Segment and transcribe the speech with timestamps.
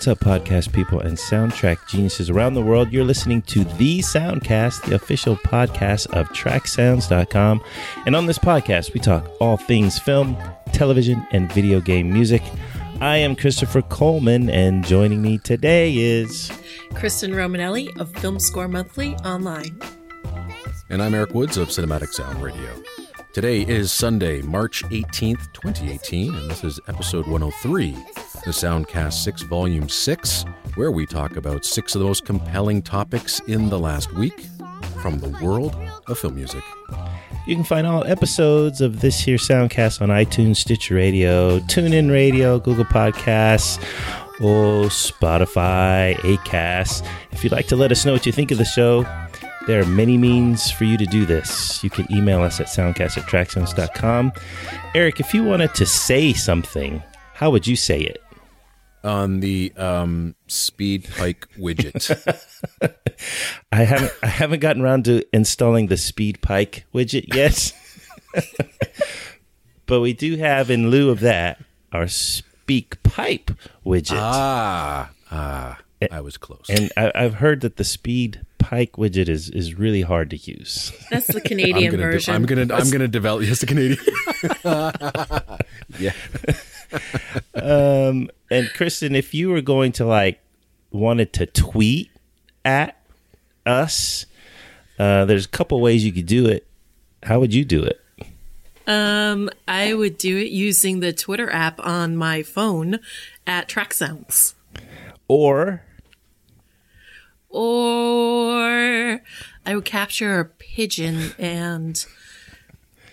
[0.00, 2.90] what's up, podcast people and soundtrack geniuses around the world?
[2.90, 7.62] You're listening to The Soundcast, the official podcast of TrackSounds.com.
[8.06, 10.38] And on this podcast, we talk all things film,
[10.72, 12.40] television, and video game music.
[13.02, 16.50] I am Christopher Coleman, and joining me today is.
[16.94, 19.82] Kristen Romanelli of Film Score Monthly online.
[20.88, 22.82] And I'm Erik Woods of Cinematic Sound Radio.
[23.34, 27.96] Today is Sunday, March 18th, 2018, and this is episode 103,
[28.44, 33.40] the Soundcast 6, Volume 6, where we talk about six of the most compelling topics
[33.40, 34.46] in the last week
[35.02, 36.62] from the world of film music.
[37.46, 42.58] You can find all episodes of this here Soundcast on iTunes, Stitcher Radio, TuneIn Radio,
[42.58, 43.82] Google Podcasts,
[44.40, 47.06] oh, Spotify, Acast.
[47.32, 49.04] If you'd like to let us know what you think of the show,
[49.66, 51.82] there are many means for you to do this.
[51.84, 54.32] You can email us at soundcast at.
[54.94, 57.02] Erik, if you wanted to say something,
[57.40, 58.22] how would you say it?
[59.02, 62.04] On the um, Speed Pike widget.
[63.72, 67.72] I haven't I haven't gotten around to installing the Speed Pike widget yet.
[69.86, 73.50] but we do have in lieu of that our Speak Pipe
[73.86, 74.18] widget.
[74.20, 75.78] ah, ah,
[76.12, 76.66] I was close.
[76.68, 80.92] and I, I've heard that the Speed Pike widget is is really hard to use.
[81.10, 82.34] That's the I'm Canadian gonna, de- version.
[82.34, 83.44] I'm gonna, I'm gonna develop.
[83.44, 83.98] Yes, the Canadian.
[85.98, 86.12] yeah.
[87.54, 90.40] Um, and Kristen, if you were going to like
[90.90, 92.10] wanted to tweet
[92.64, 93.00] at
[93.66, 94.26] us,
[94.98, 96.66] uh, there's a couple ways you could do it.
[97.22, 98.00] How would you do it?
[98.86, 102.98] um, I would do it using the Twitter app on my phone
[103.46, 104.54] at Track Sounds.
[105.28, 105.82] Or
[107.48, 109.22] Or
[109.64, 112.04] I would capture a pigeon and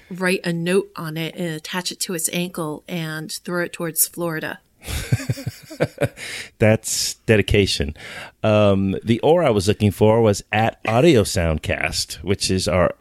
[0.09, 4.07] write a note on it and attach it to its ankle and throw it towards
[4.07, 4.59] Florida.
[6.59, 7.95] That's dedication.
[8.44, 12.96] Um, the or I was looking for was at Audio Soundcast, which is our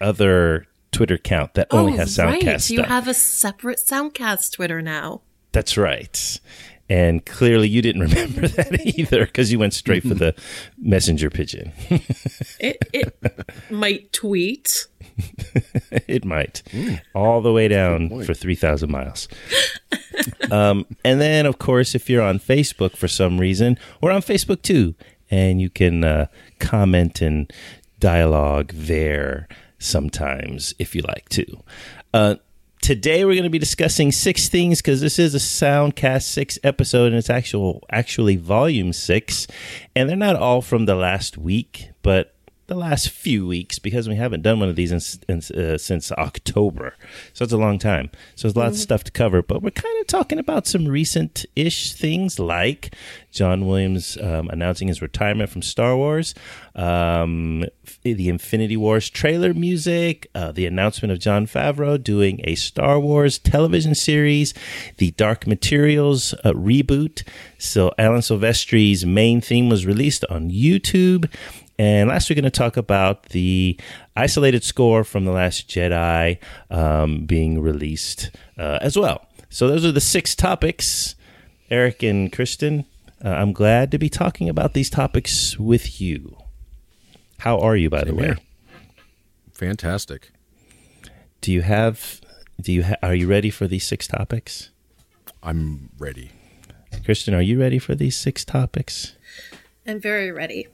[0.00, 2.70] other Twitter account that only has Soundcast Oh, right.
[2.70, 2.86] You stuff.
[2.86, 5.22] have a separate Soundcast Twitter now.
[5.52, 6.40] That's right.
[6.88, 10.34] And clearly you didn't remember that either because you went straight for the
[10.78, 11.72] messenger pigeon.
[12.60, 13.18] It, it
[13.70, 14.86] might tweet.
[16.06, 16.62] it might.
[17.12, 19.26] All the way down for 3,000 miles.
[20.52, 24.62] um, and then, of course, if you're on Facebook for some reason, we're on Facebook
[24.62, 24.94] too.
[25.28, 26.26] And you can uh,
[26.60, 27.52] comment and
[27.98, 29.48] dialogue there
[29.80, 31.44] sometimes if you like to.
[32.14, 32.36] Uh,
[32.82, 37.06] today we're going to be discussing six things because this is a Soundcast six episode
[37.06, 39.46] and it's actual actually volume six,
[39.96, 42.31] and they're not all from the last week, but
[42.72, 46.10] the last few weeks because we haven't done one of these in, in, uh, since
[46.12, 46.94] October,
[47.32, 48.10] so it's a long time.
[48.34, 51.92] So there's lots of stuff to cover, but we're kind of talking about some recent-ish
[51.92, 52.94] things like
[53.30, 56.34] John Williams um, announcing his retirement from Star Wars,
[56.74, 57.64] um,
[58.02, 63.38] the Infinity Wars trailer music, uh, the announcement of Jon Favreau doing a Star Wars
[63.38, 64.54] television series,
[64.96, 67.22] the Dark Materials uh, reboot.
[67.58, 71.30] So Alan Silvestri's main theme was released on YouTube.
[71.78, 73.78] And last, we're going to talk about the
[74.16, 76.38] isolated score from The Last Jedi
[76.70, 79.26] um, being released uh, as well.
[79.48, 81.14] So, those are the six topics.
[81.70, 82.84] Erik and Kristen,
[83.24, 86.36] uh, I'm glad to be talking about these topics with you.
[87.38, 88.24] How are you, by the way?
[88.26, 88.38] here.
[89.52, 90.30] Fantastic.
[91.40, 92.20] Do you have?
[92.60, 94.70] Do you ha- are you ready for these six topics?
[95.42, 96.30] I'm ready.
[97.04, 99.16] Kristen, are you ready for these six topics?
[99.86, 100.68] I'm very ready.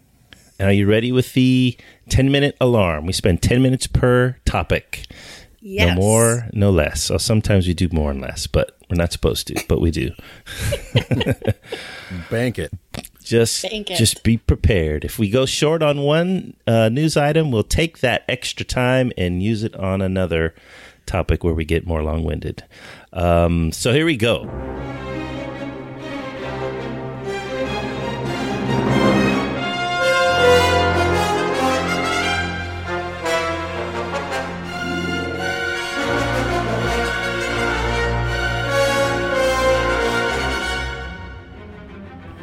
[0.58, 1.76] And are you ready with the
[2.08, 3.06] 10 minute alarm?
[3.06, 5.06] We spend 10 minutes per topic.
[5.60, 5.88] Yes.
[5.96, 7.02] No more, no less.
[7.02, 10.12] So sometimes we do more and less, but we're not supposed to, but we do.
[12.30, 12.72] Bank it.
[13.22, 13.96] Just Bank it.
[13.96, 15.04] just be prepared.
[15.04, 19.42] If we go short on one uh, news item, we'll take that extra time and
[19.42, 20.54] use it on another
[21.06, 22.64] topic where we get more long winded.
[23.12, 24.44] Um, so here we go.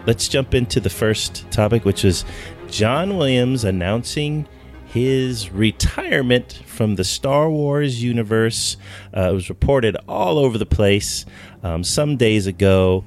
[0.06, 2.25] Let's jump into the first topic, which was
[2.69, 4.48] John Williams announcing
[4.86, 8.78] his retirement from the Star Wars universe.
[9.16, 11.25] Uh, it was reported all over the place
[11.63, 13.04] um, some days ago.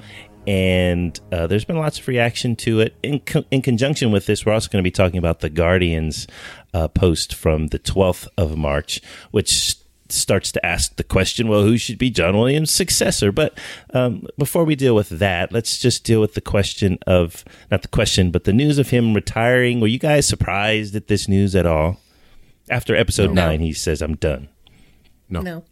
[0.46, 2.94] and uh, there's been lots of reaction to it.
[3.02, 6.26] In, co- in conjunction with this, we're also going to be talking about the Guardians
[6.72, 9.00] uh, post from the 12th of March,
[9.30, 9.77] which
[10.10, 13.30] starts to ask the question, well, who should be John Williams' successor?
[13.32, 13.58] But
[13.94, 17.88] um, before we deal with that, let's just deal with the question of not the
[17.88, 19.80] question, but the news of him retiring.
[19.80, 22.00] Were you guys surprised at this news at all?
[22.70, 23.46] After episode No.
[23.46, 24.48] nine, he says, I'm done.
[25.28, 25.40] No.
[25.40, 25.64] No.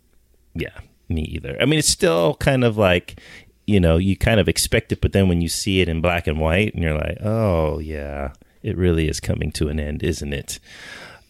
[0.54, 0.78] Yeah,
[1.08, 1.56] me either.
[1.60, 3.20] I mean, it's still kind of like,
[3.66, 6.26] you know, you kind of expect it, but then when you see it in black
[6.26, 10.32] and white, and you're like, oh, yeah, it really is coming to an end, isn't
[10.32, 10.58] it?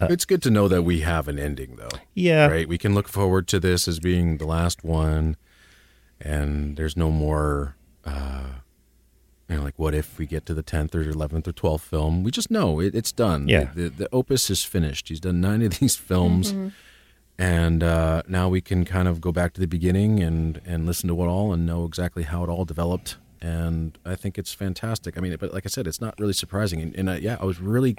[0.00, 1.98] It's good to know that we have an ending, though.
[2.14, 2.46] Yeah.
[2.46, 2.69] Right?
[2.69, 5.37] We can look forward to this as being the last one,
[6.20, 7.76] and there's no more.
[8.04, 8.44] Uh,
[9.48, 12.25] you know, like what if we get to the tenth or eleventh or twelfth film?
[12.25, 13.46] We just know it, it's done.
[13.48, 13.70] Yeah.
[13.75, 15.08] the, the opus is finished.
[15.08, 16.52] He's done nine of these films,
[17.38, 21.08] and uh, now we can kind of go back to the beginning and and listen
[21.08, 23.19] to it all and know exactly how it all developed.
[23.40, 25.16] And I think it's fantastic.
[25.16, 26.81] I mean, but like I said, it's not really surprising.
[26.81, 27.96] And, and uh, yeah, I was really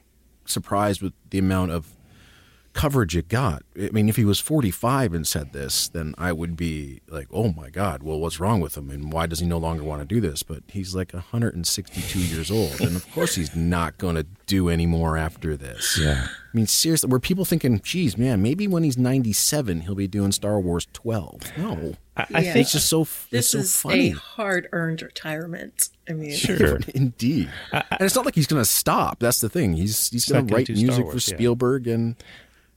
[0.49, 1.87] surprised with the amount of
[2.73, 3.63] coverage it got.
[3.75, 7.51] I mean, if he was 45 and said this, then I would be like, oh
[7.51, 8.91] my God, well, what's wrong with him?
[8.91, 10.43] And why does he no longer want to do this?
[10.43, 12.79] But he's like 162 years old.
[12.79, 15.97] And of course, he's not going to do any more after this.
[15.99, 16.27] Yeah.
[16.27, 20.31] I mean, seriously, were people thinking, geez, man, maybe when he's 97, he'll be doing
[20.31, 21.57] Star Wars 12?
[21.57, 21.95] No.
[22.15, 22.53] I, I Yeah.
[22.53, 22.99] think It's just so,
[23.31, 24.11] This it's so is funny.
[24.11, 25.89] a hard earned retirement.
[26.09, 26.79] I mean, Sure.
[26.95, 29.19] Indeed, and it's not like he's going to stop.
[29.19, 29.73] That's the thing.
[29.73, 31.37] He's he's He's going to write music Wars, for yeah.
[31.37, 32.15] Spielberg, and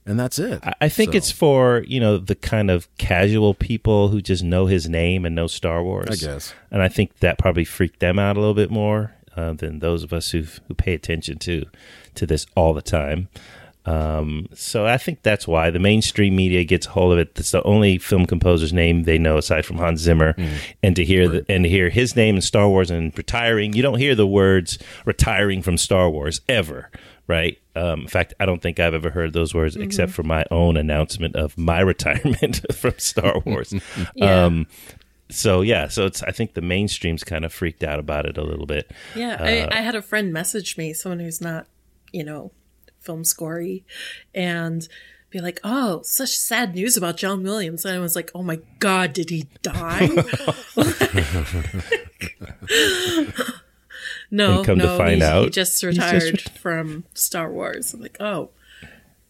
[0.05, 0.59] and that's it.
[0.63, 4.43] I- I think So, it's for you know the kind of casual people who just
[4.43, 6.07] know his name and know Star Wars.
[6.09, 6.53] I guess.
[6.71, 10.03] and I think that probably freaked them out a little bit more uh, than those
[10.03, 11.65] of us who who pay attention to
[12.15, 13.29] to this all the time.
[13.85, 17.33] Um, so I think that's why the mainstream media gets a hold of it.
[17.35, 20.35] That's the only film composer's name they know aside from Hans Zimmer,
[20.83, 23.81] and to hear the, and to hear his name in Star Wars and retiring, you
[23.81, 26.91] don't hear the words retiring from Star Wars ever,
[27.25, 27.57] right?
[27.75, 30.77] Um, in fact, I don't think I've ever heard those words except for my own
[30.77, 33.73] announcement of my retirement from Star Wars.
[34.15, 34.45] Yeah.
[34.45, 34.67] Um,
[35.29, 38.43] so yeah, so it's I think the mainstream's kind of freaked out about it a
[38.43, 38.91] little bit.
[39.15, 41.67] Yeah, I, I had a friend message me, someone who's not,
[42.11, 42.51] you know,
[43.01, 43.83] film scorey
[44.33, 44.87] and
[45.29, 48.59] be like, "Oh, such sad news about John Williams," and I was like, "Oh my
[48.79, 50.07] god, did he die?"
[54.31, 57.03] no, And come to no, find he, out, he just he's just retired ret- from
[57.13, 57.93] Star Wars.
[57.93, 58.49] I'm like, "Oh,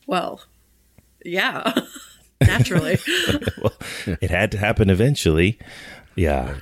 [0.07, 0.41] well,
[1.23, 1.73] yeah,
[2.41, 2.97] naturally."
[3.61, 3.73] well,
[4.05, 5.57] it had to happen eventually.
[6.15, 6.55] Yeah.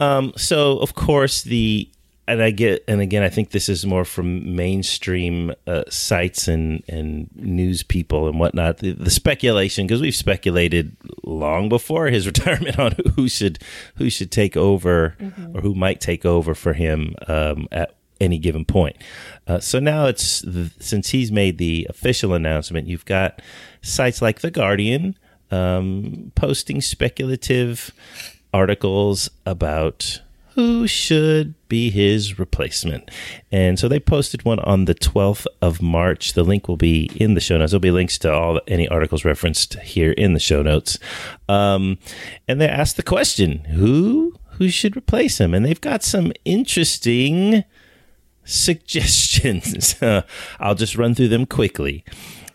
[0.00, 1.88] Um, so of course the
[2.28, 6.84] and I get and again I think this is more from mainstream uh, sites and
[6.88, 8.78] and news people and whatnot.
[8.78, 13.58] The, the speculation because we've speculated long before his retirement on who should
[13.96, 15.16] who should take over
[15.54, 18.96] or who might take over for him um, at any given point.
[19.46, 20.44] Uh, so now it's
[20.80, 23.40] since he's made the official announcement, you've got
[23.80, 25.16] sites like the Guardian
[25.50, 27.90] um, posting speculative
[28.52, 30.20] articles about
[30.58, 33.08] who should be his replacement.
[33.52, 36.32] And so they posted one on the 12th of March.
[36.32, 37.70] The link will be in the show notes.
[37.70, 40.98] There'll be links to all any articles referenced here in the show notes.
[41.48, 41.98] Um,
[42.48, 45.54] and they asked the question, who who should replace him?
[45.54, 47.62] And they've got some interesting
[48.42, 49.94] suggestions.
[50.58, 52.04] I'll just run through them quickly.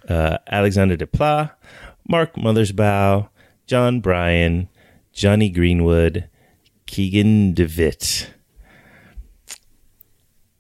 [0.10, 1.51] Uh, Alexander Desplat,
[2.10, 3.29] Mark Mothersbaugh,
[3.65, 4.67] Jon Brion,
[5.13, 6.27] Jonny Greenwood,
[6.86, 8.34] Keegan DeWitt.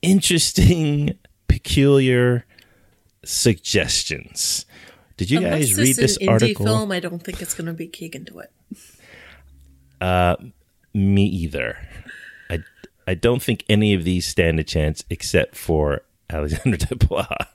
[0.01, 2.45] Interesting, peculiar
[3.23, 4.65] suggestions.
[5.17, 6.65] Did you Unless guys read this an indie article?
[6.65, 8.51] film, I don't think it's going to be Keegan DeWitt.
[10.01, 10.35] Uh,
[10.93, 11.77] me either.
[12.49, 12.59] I,
[13.07, 17.47] I don't think any of these stand a chance except for Alexander Desplat.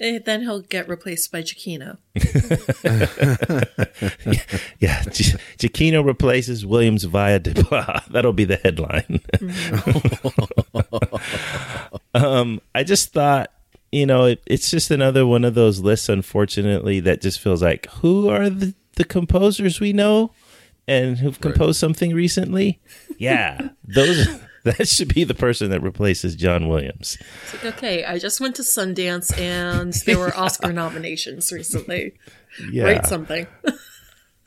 [0.00, 1.98] Eh, Then he'll get replaced by Giacchino.
[4.80, 8.06] Yeah, Gi- Giacchino replaces Williams via Desplat.
[8.12, 9.20] That'll be the headline.
[12.14, 13.50] um, I just thought,
[13.90, 17.86] you know, it, it's just another one of those lists, unfortunately, that just feels like
[18.02, 20.30] who are the, the composers we know
[20.86, 22.78] and who've composed something recently?
[23.18, 24.28] Yeah, those.
[24.78, 27.16] That should be the person that replaces John Williams.
[27.42, 32.14] It's like, okay, I just went to Sundance and there were Oscar nominations recently.
[32.70, 33.46] Yeah, Write something.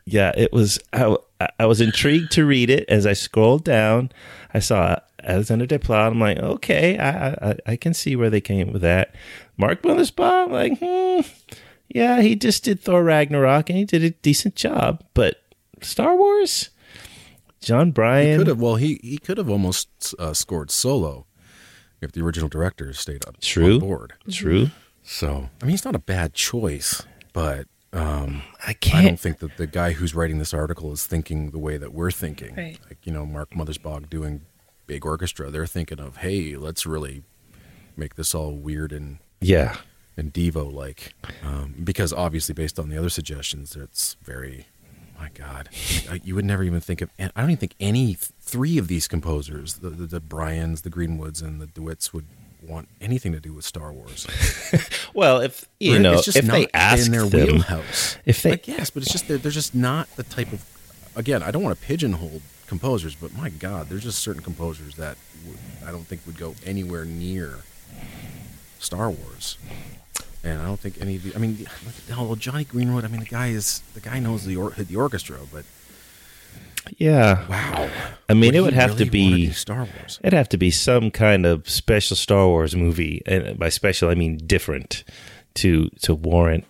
[0.06, 1.16] yeah it was I,
[1.60, 4.12] I was intrigued to read it as i scrolled down
[4.54, 8.74] i saw alexander desplat i'm like okay i i, I can see where they came
[8.74, 9.16] with that
[9.58, 11.22] mark Mothersbaugh, i'm like hmm,
[11.88, 15.42] yeah he just did thor ragnarok and he did a decent job but
[15.82, 16.71] star wars
[17.62, 18.39] Jon Brion.
[18.39, 18.60] Could have.
[18.60, 21.25] Well, he he could have almost uh, scored solo
[22.01, 23.75] if the original director stayed up True.
[23.75, 24.13] on board.
[24.30, 24.70] True.
[25.03, 27.03] So I mean, he's not a bad choice,
[27.34, 29.06] but um, I I can't.
[29.06, 31.94] I don't think that the guy who's writing this article is thinking the way that
[31.94, 32.56] we're thinking.
[32.56, 32.80] Right.
[32.88, 34.41] Like you know, Mark Mothersbaugh doing
[34.88, 35.50] big orchestra.
[35.50, 37.24] They're thinking of, hey, let's really
[37.96, 39.77] make this all weird and yeah.
[40.18, 41.13] and Devo like,
[41.44, 44.68] um, because obviously based on the other suggestions, it's very.
[45.22, 45.70] My God,
[46.24, 47.12] you would never even think of.
[47.20, 50.90] and I don't even think any three of these composers, the, the the Brions, the
[50.90, 52.25] Greenwoods, and the DeWitts, would
[52.68, 54.25] want anything to do with Star Wars.
[55.13, 56.01] Well, if you Right?
[56.01, 59.04] know, It's just if they ask in their them, wheelhouse, if they like, yes, but
[59.04, 60.66] it's just they're, they're just not the type of.
[61.16, 65.18] Again, I don't want to pigeonhole composers, but my God, there's just certain composers that
[65.46, 67.60] would, I don't think would go anywhere near
[68.80, 69.58] Star Wars.
[70.43, 71.33] And I don't think any of you.
[71.36, 71.67] I mean,
[72.07, 73.05] the- well, Jonny Greenwood.
[73.05, 75.65] I mean, the guy is the guy knows the or, the orchestra, but
[76.98, 77.89] yeah, wow.
[78.27, 80.19] I mean, Would it would have to really wanna be- Star Wars.
[80.24, 84.15] it'd have to be some kind of special Star Wars movie, and by special I
[84.15, 85.03] mean different,
[85.55, 86.65] to to warrant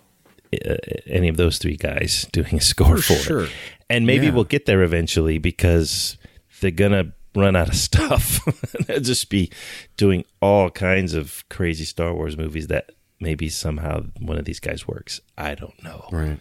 [0.52, 0.74] uh,
[1.06, 3.44] any of those three guys doing a score For for, sure.
[3.44, 3.50] it.
[3.88, 4.32] And maybe Yeah.
[4.32, 6.18] we'll get there eventually because
[6.60, 8.44] they're gonna run out of stuff.
[8.86, 9.50] They'll just be
[9.96, 12.90] doing all kinds of crazy Star Wars movies that
[13.22, 15.20] maybe somehow one of these guys works.
[15.38, 16.08] I don't know.
[16.10, 16.40] Right.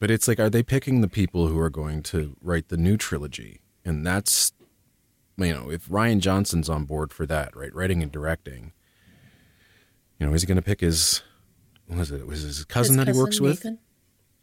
[0.00, 2.96] But it's like, are they picking the people who are going to write the new
[2.96, 3.60] trilogy?
[3.84, 4.52] And that's,
[5.36, 8.72] you know, if Rian Johnson's on board for that, right, writing and directing,
[10.18, 11.22] you know, is he going to pick his,
[11.86, 12.26] what was it?
[12.26, 13.64] Was it his cousin His that he works cousin, with?
[13.64, 13.78] Nathan?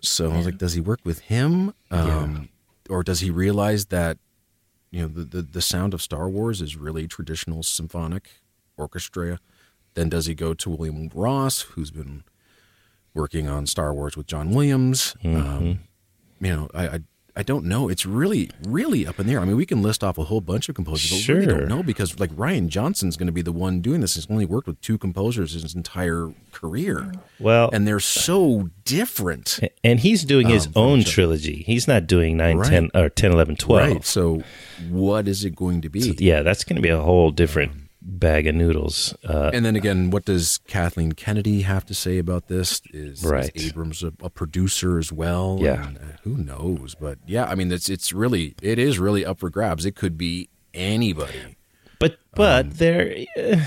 [0.02, 1.74] So I was like, does he work with him?
[1.90, 2.50] Um,
[2.90, 4.20] Or does he realize that,
[4.92, 8.30] you know, the, the, the sound of Star Wars is really traditional symphonic
[8.78, 9.40] orchestra?
[9.96, 12.24] Then does he go to William Ross, who's been
[13.14, 15.16] working on Star Wars with John Williams?
[15.24, 15.80] Um,
[16.40, 17.00] you know, I, I
[17.38, 17.90] I don't know.
[17.90, 19.42] It's really really up in the air.
[19.42, 21.60] I mean, we can list off a whole bunch of composers, but we really Sure.
[21.60, 24.16] don't know because like Rian Johnson's going to be the one doing this.
[24.16, 29.60] He's only worked with two composers his entire career, Well, and they're so different.
[29.84, 31.64] and he's doing his Um, own trilogy.
[31.66, 32.70] He's not doing 9, Right.
[32.70, 33.92] 10, or 10, 11, 12.
[33.96, 34.06] Right.
[34.06, 34.42] So,
[34.90, 36.02] what is it going to be?
[36.02, 37.72] So, yeah, that's going to be a whole different
[38.08, 39.16] bag of noodles.
[39.28, 42.82] Uh, And then again, what does Kathleen Kennedy have to say about this?
[42.94, 45.58] Is, is Abrams a, a producer as well?
[45.60, 45.88] Yeah.
[45.88, 46.96] And, uh, who knows?
[46.96, 49.86] But yeah, I mean, it's it's really it is really up for grabs.
[49.86, 51.58] It could be anybody.
[52.00, 53.66] but but there, uh,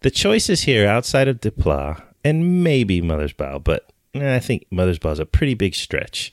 [0.00, 5.26] the choices here outside of Desplat and maybe Mothersbaugh, but I think Mothersbaugh is a
[5.26, 6.32] pretty big stretch.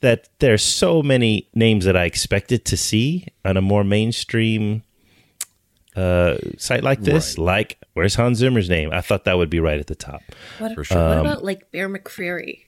[0.00, 4.82] That there's so many names that I expected to see on a more mainstream
[5.96, 7.38] uh, site like this.
[7.38, 8.90] Like, where's Hans Zimmer's name?
[8.92, 10.22] I thought that would be right at the top.
[10.58, 10.96] What, For sure.
[10.98, 12.60] what Um, about like Bear McCreary?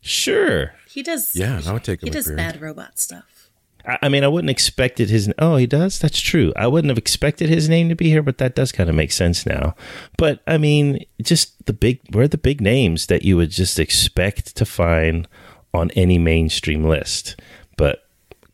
[0.00, 0.72] Sure.
[0.88, 1.34] He does.
[1.34, 3.50] Yeah, I would take a He does bad robot stuff.
[3.84, 5.32] I I mean, I wouldn't expected his.
[5.38, 5.98] Oh, he does.
[5.98, 6.52] That's true.
[6.56, 9.12] I wouldn't have expected his name to be here, but that does kind of make
[9.12, 9.74] sense now.
[10.16, 12.00] But I mean, just the big.
[12.12, 15.26] Where are the big names that you would just expect to find
[15.74, 17.40] on any mainstream list?
[17.76, 18.04] But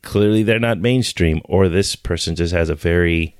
[0.02, 3.36] clearly, they're not mainstream, or this person just has a very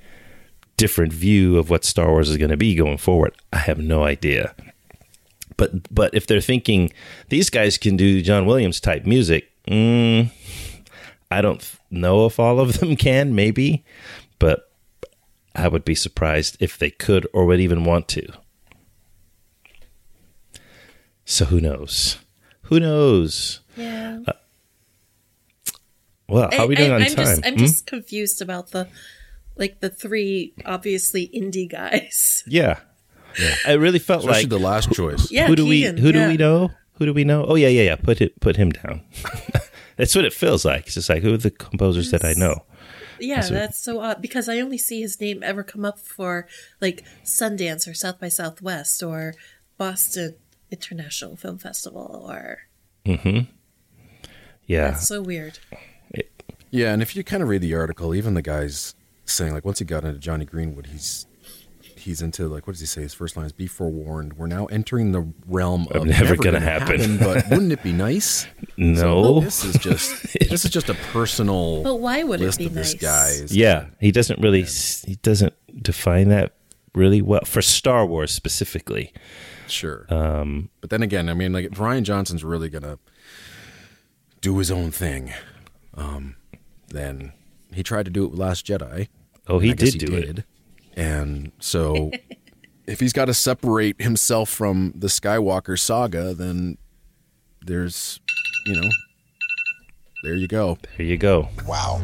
[0.83, 3.33] different view of what Star Wars is going to be going forward.
[3.53, 4.53] I have no idea.
[5.57, 6.93] But but if they're thinking
[7.29, 10.29] these guys can do John Williams type music, mm,
[11.31, 13.85] I don't know if all of them can, maybe,
[14.41, 14.73] but
[15.55, 18.27] I would be surprised if they could or would even want to.
[21.25, 22.19] So who knows?
[22.63, 23.61] Who knows?
[23.77, 24.19] Yeah.
[26.29, 27.25] Well, how are we doing I, on I'm time?
[27.27, 27.59] Just, I'm Hmm?
[27.61, 28.89] just confused about the
[29.57, 32.45] like the three obviously indie guys.
[32.49, 32.81] yeah.
[33.67, 35.31] I really felt Especially like the last choice.
[35.31, 36.71] Yeah, who do Keegan, we who do we know?
[36.95, 37.45] Who do we know?
[37.47, 37.97] Oh yeah, yeah, yeah.
[37.97, 39.03] Put it put him down.
[39.97, 40.87] That's what it feels like.
[40.87, 42.65] It's just like who are the composers that I know?
[43.19, 45.99] Yeah, That's what- that's so odd because I only see his name ever come up
[45.99, 46.47] for
[46.81, 49.35] like Sundance or South by Southwest or
[49.79, 50.35] Boston
[50.71, 52.63] International Film Festival or
[53.07, 53.51] mm-hmm.
[54.67, 54.91] Yeah.
[54.91, 55.59] that's so weird.
[56.71, 59.79] Yeah, and if you kind of read the article, even the guys saying like once
[59.79, 61.27] he got into Jonny Greenwood, he's
[61.97, 63.03] he's into like what does he say?
[63.03, 67.19] His first line is "Be forewarned, we're now entering the realm of never gonna happen."
[67.19, 68.47] but wouldn't it be nice?
[68.77, 69.41] No.
[69.41, 72.95] So this is just this is just a personal But why would it be this
[72.95, 73.41] nice?
[73.41, 73.57] guy's.
[73.57, 76.55] Yeah, he doesn't really s he doesn't define that
[76.95, 79.13] really well for Star Wars specifically.
[79.67, 80.07] Sure.
[80.11, 82.99] Um, but then again, I mean, like if Rian Johnson's really gonna
[84.41, 85.33] do his own thing,
[85.95, 86.37] um,
[86.89, 87.33] then
[87.75, 89.09] he tried to do it with Last Jedi.
[89.47, 90.45] Oh, he I guess did do it.
[90.95, 92.11] And so,
[92.87, 96.79] if he's got to separate himself from the Skywalker saga, then
[97.65, 98.21] there's,
[98.67, 98.89] you know,
[100.23, 100.79] there you go.
[100.97, 101.49] There you go.
[101.67, 102.01] Wow.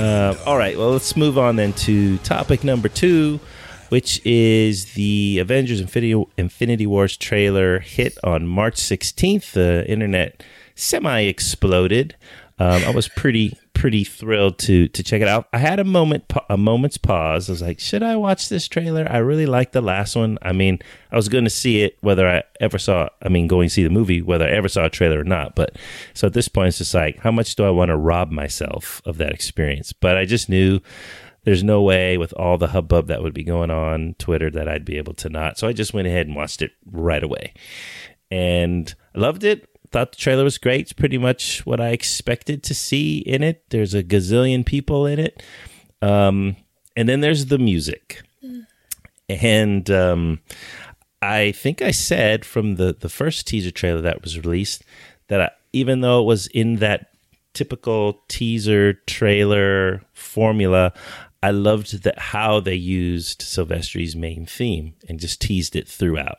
[0.00, 3.38] Uh, all right, well, let's move on then to topic number two,
[3.90, 9.52] which is the Avengers Infinity, Infinity Wars trailer hit on March 16th.
[9.52, 10.42] The internet
[10.74, 12.16] semi exploded.
[12.60, 15.48] Um, I was pretty pretty thrilled to to check it out.
[15.50, 17.48] I had a moment a moment's pause.
[17.48, 19.06] I was like, should I watch this trailer?
[19.10, 20.36] I really liked the last one.
[20.42, 20.78] I mean,
[21.10, 23.08] I was going to see it whether I ever saw.
[23.22, 25.56] I mean, going to see the movie whether I ever saw a trailer or not.
[25.56, 25.76] But
[26.12, 29.00] so at this point, it's just like, how much do I want to rob myself
[29.06, 29.94] of that experience?
[29.94, 30.80] But I just knew
[31.44, 34.84] there's no way with all the hubbub that would be going on Twitter that I'd
[34.84, 35.56] be able to not.
[35.56, 37.54] So I just went ahead and watched it right away,
[38.30, 40.82] and I loved it thought the trailer was great.
[40.82, 43.64] It's pretty much what I expected to see in it.
[43.70, 45.42] There's a gazillion people in it.
[46.00, 46.56] Um,
[46.96, 48.22] and then there's the music.
[49.28, 50.40] And um,
[51.22, 54.82] I think I said from the, the first teaser trailer that was released
[55.28, 57.10] that I, even though it was in that
[57.52, 60.92] typical teaser trailer formula,
[61.42, 66.38] I loved that how they used Silvestri's main theme and just teased it throughout.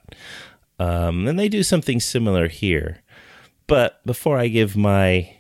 [0.80, 3.02] Um, and they do something similar here.
[3.72, 5.34] But before I give my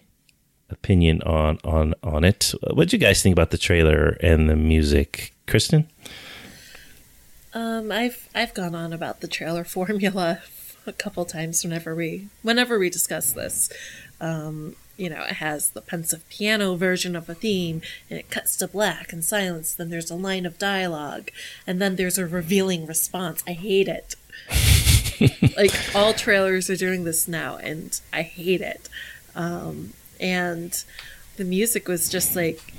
[0.70, 4.56] opinion on on on it, what did you guys think about the trailer and the
[4.56, 5.90] music, Kristen?
[7.54, 10.40] Um, I've I've gone on about the trailer formula
[10.88, 13.70] a couple times whenever we whenever we discuss this.
[14.22, 18.56] Um, you know, it has the pensive piano version of a theme, and it cuts
[18.58, 19.74] to black and silence.
[19.74, 21.32] Then there's a line of dialogue,
[21.68, 23.44] and then there's a revealing response.
[23.46, 24.16] I hate it.
[25.58, 28.90] like all trailers are doing this now, and I hate it.
[29.36, 30.84] Um, and
[31.38, 32.74] the music was just like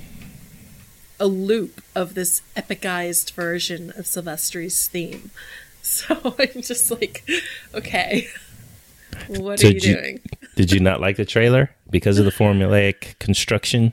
[1.19, 5.31] a loop of this epicized version of Silvestri's theme.
[5.85, 7.29] So I'm just like,
[7.73, 8.29] okay,
[9.27, 10.21] what so are you, you doing?
[10.55, 13.91] did you not like the trailer because of the formulaic construction?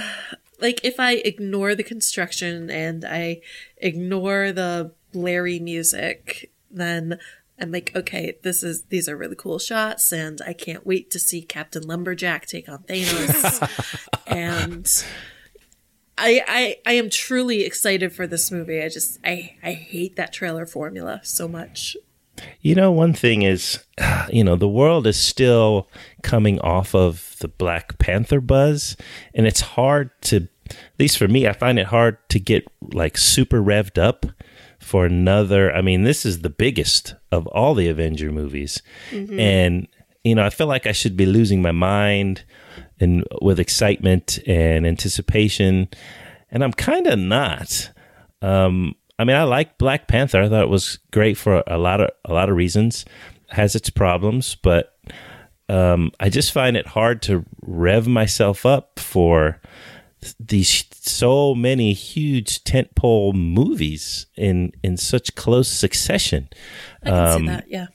[0.60, 3.42] like if I ignore the construction and I
[3.76, 7.18] ignore the blary music, then
[7.58, 11.18] I'm like, okay, this is these are really cool shots, and I can't wait to
[11.18, 14.08] see Captain Lumberjack take on Thanos.
[14.26, 14.86] and
[16.18, 18.82] I, I I am truly excited for this movie.
[18.82, 21.96] I just I I hate that trailer formula so much.
[22.60, 23.84] You know, one thing is,
[24.30, 25.88] you know, the world is still
[26.22, 28.96] coming off of the Black Panther buzz,
[29.34, 33.16] and it's hard to, at least for me, I find it hard to get like
[33.16, 34.26] super revved up
[34.86, 35.74] for another.
[35.74, 39.38] I mean, this is the biggest of all the Avenger movies, mm-hmm.
[39.38, 39.88] and
[40.24, 42.44] you know, I feel like I should be losing my mind
[43.00, 45.88] and with excitement and anticipation,
[46.50, 47.90] and I'm kind of not.
[48.42, 50.42] Um, I mean, I like Black Panther.
[50.42, 53.04] I thought it was great for a lot of a lot of reasons.
[53.48, 54.96] It has its problems, but
[55.68, 59.60] um, I just find it hard to rev myself up for
[60.40, 66.48] these so many huge tentpole movies in in such close succession.
[67.02, 67.68] I can um, see that.
[67.68, 67.86] Yeah.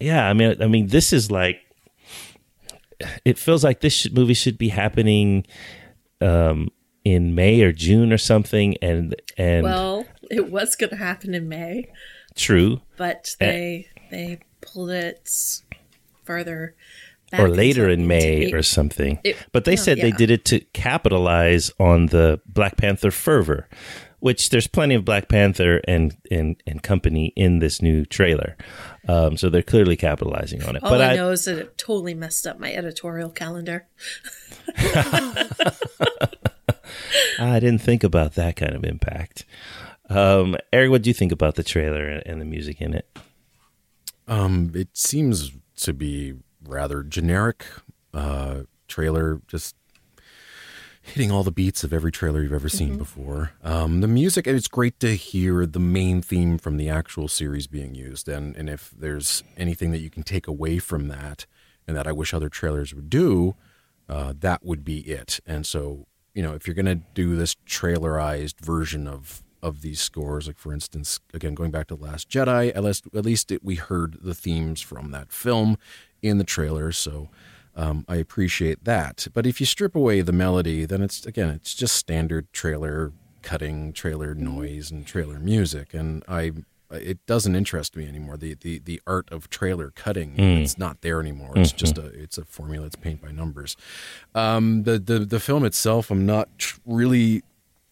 [0.00, 1.60] Yeah, I mean, I mean, this is like
[3.24, 5.46] it feels like this should, movie should be happening
[6.20, 6.70] um,
[7.04, 11.48] in May or June or something, and and well, it was going to happen in
[11.48, 11.90] May.
[12.34, 15.30] True, but they they pulled it
[16.24, 16.74] further
[17.38, 19.18] or later in May or something.
[19.24, 20.04] It, but they said yeah.
[20.04, 23.68] they did it to capitalize on the Black Panther fervor,
[24.20, 28.56] which there's plenty of Black Panther and and, and company in this new trailer.
[29.08, 30.82] Um, so they're clearly capitalizing on it.
[30.82, 33.86] All but I, I know is that it totally messed up my editorial calendar.
[37.38, 39.44] I didn't think about that kind of impact.
[40.08, 43.08] Um, Erik, what do you think about the trailer and the music in it?
[44.28, 47.64] Um, it seems to be rather generic
[48.14, 49.76] uh, trailer, just
[51.00, 52.98] hitting all the beats of every trailer you've ever seen mm-hmm.
[52.98, 53.52] before.
[53.64, 57.94] Um, the music, it's great to hear the main theme from the actual series being
[57.94, 58.28] used.
[58.28, 61.46] And, and if there's anything that you can take away from that,
[61.86, 63.56] and that I wish other trailers would do,
[64.08, 65.40] uh, that would be it.
[65.44, 70.00] And so, you know, if you're going to do this trailerized version of of these
[70.00, 70.48] scores.
[70.48, 73.62] Like for instance, again going back to the Last Jedi, at least at least it,
[73.62, 75.78] we heard the themes from that film
[76.22, 77.28] in the trailer, so
[77.76, 79.26] um, I appreciate that.
[79.32, 83.92] But if you strip away the melody, then it's again it's just standard trailer cutting,
[83.92, 86.52] trailer noise, and trailer music, and I
[86.90, 88.36] it doesn't interest me anymore.
[88.36, 90.62] The the, the art of trailer cutting mm.
[90.62, 91.52] it's not there anymore.
[91.56, 91.78] It's mm-hmm.
[91.78, 92.86] just a it's a formula.
[92.86, 93.76] It's paint by numbers.
[94.34, 96.48] Um, the the the film itself, I'm not
[96.86, 97.42] really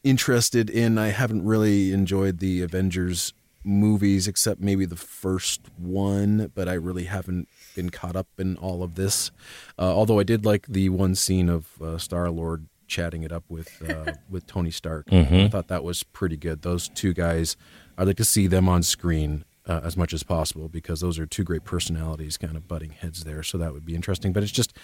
[0.04, 0.98] interested in.
[0.98, 7.04] I haven't really enjoyed the Avengers movies except maybe the first one, but I really
[7.04, 7.48] haven't
[7.80, 9.30] been caught up in all of this.
[9.78, 13.44] Uh, although I did like the one scene of uh, Star Lord chatting it up
[13.48, 15.06] with uh, with Tony Stark.
[15.44, 16.60] I thought that was pretty good.
[16.60, 17.56] Those two guys,
[17.96, 21.26] I'd like to see them on screen uh, as much as possible because those are
[21.26, 23.42] two great personalities, kind of butting heads there.
[23.42, 24.32] So that would be interesting.
[24.32, 24.76] But it's just,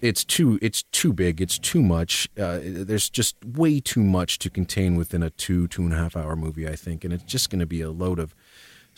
[0.00, 1.40] it's too, it's too big.
[1.40, 2.28] It's too much.
[2.38, 6.16] Uh, there's just way too much to contain within a two, two and a half
[6.16, 6.68] hour movie.
[6.68, 8.34] I think, and it's just going to be a load of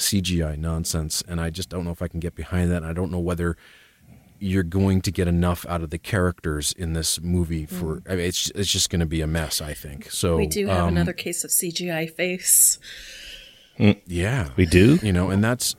[0.00, 1.22] CGI nonsense.
[1.28, 2.78] And I just don't know if I can get behind that.
[2.78, 3.56] And I don't know whether
[4.42, 8.20] you're going to get enough out of the characters in this movie for I mean,
[8.24, 10.88] it's it's just going to be a mess i think so We do have um,
[10.88, 12.78] another case of CGI face.
[14.06, 14.98] yeah We do?
[15.02, 15.76] you know and that's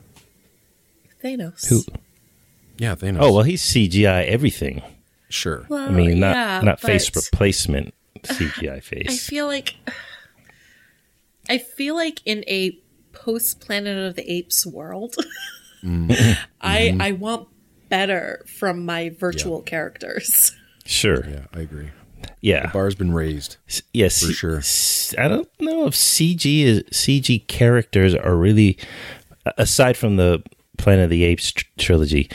[1.24, 1.66] Thanos.
[1.68, 1.82] Who?
[2.78, 4.80] yeah they know Oh well, he's CGI everything.
[5.28, 9.08] sure Well, I mean, not yeah, not but face replacement CGI face.
[9.10, 9.74] I feel like
[11.48, 12.78] I feel like in a
[13.12, 15.16] post Planet of the Apes world,
[15.84, 16.32] Mm-hmm.
[16.60, 17.48] I I want
[17.88, 20.52] better from my virtual characters.
[20.84, 21.24] Sure.
[21.28, 21.90] yeah i agree
[22.40, 22.66] Yeah.
[22.66, 24.56] the bar's been raised Yes, yeah, For C- sure.
[24.58, 28.78] s- I don't know if CG is CG characters are really,
[29.58, 30.42] aside from the
[30.76, 32.28] Planet of the Apes tr- trilogy,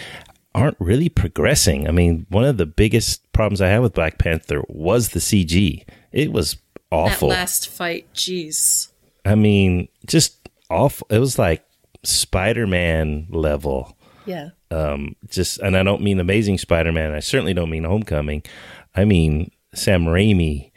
[0.55, 1.89] aren't really progressing.
[1.89, 5.83] I mean, one of the biggest problems I had with Black Panther was the CG.
[6.13, 6.55] It was
[6.89, 7.27] awful.
[7.27, 8.87] That last fight, jeez.
[9.25, 10.37] I mean, just
[10.69, 11.08] awful.
[11.10, 11.63] It was like
[12.03, 13.97] Spider Man level.
[14.25, 14.49] Yeah.
[14.71, 17.13] um, just and I don't mean Amazing Spider-Man.
[17.13, 18.43] I certainly don't mean Homecoming.
[18.93, 20.71] I mean Sam Raimi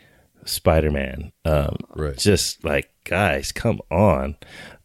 [0.45, 1.33] Spider-Man.
[1.45, 2.17] Um, Right.
[2.17, 4.37] Just like guys, come on.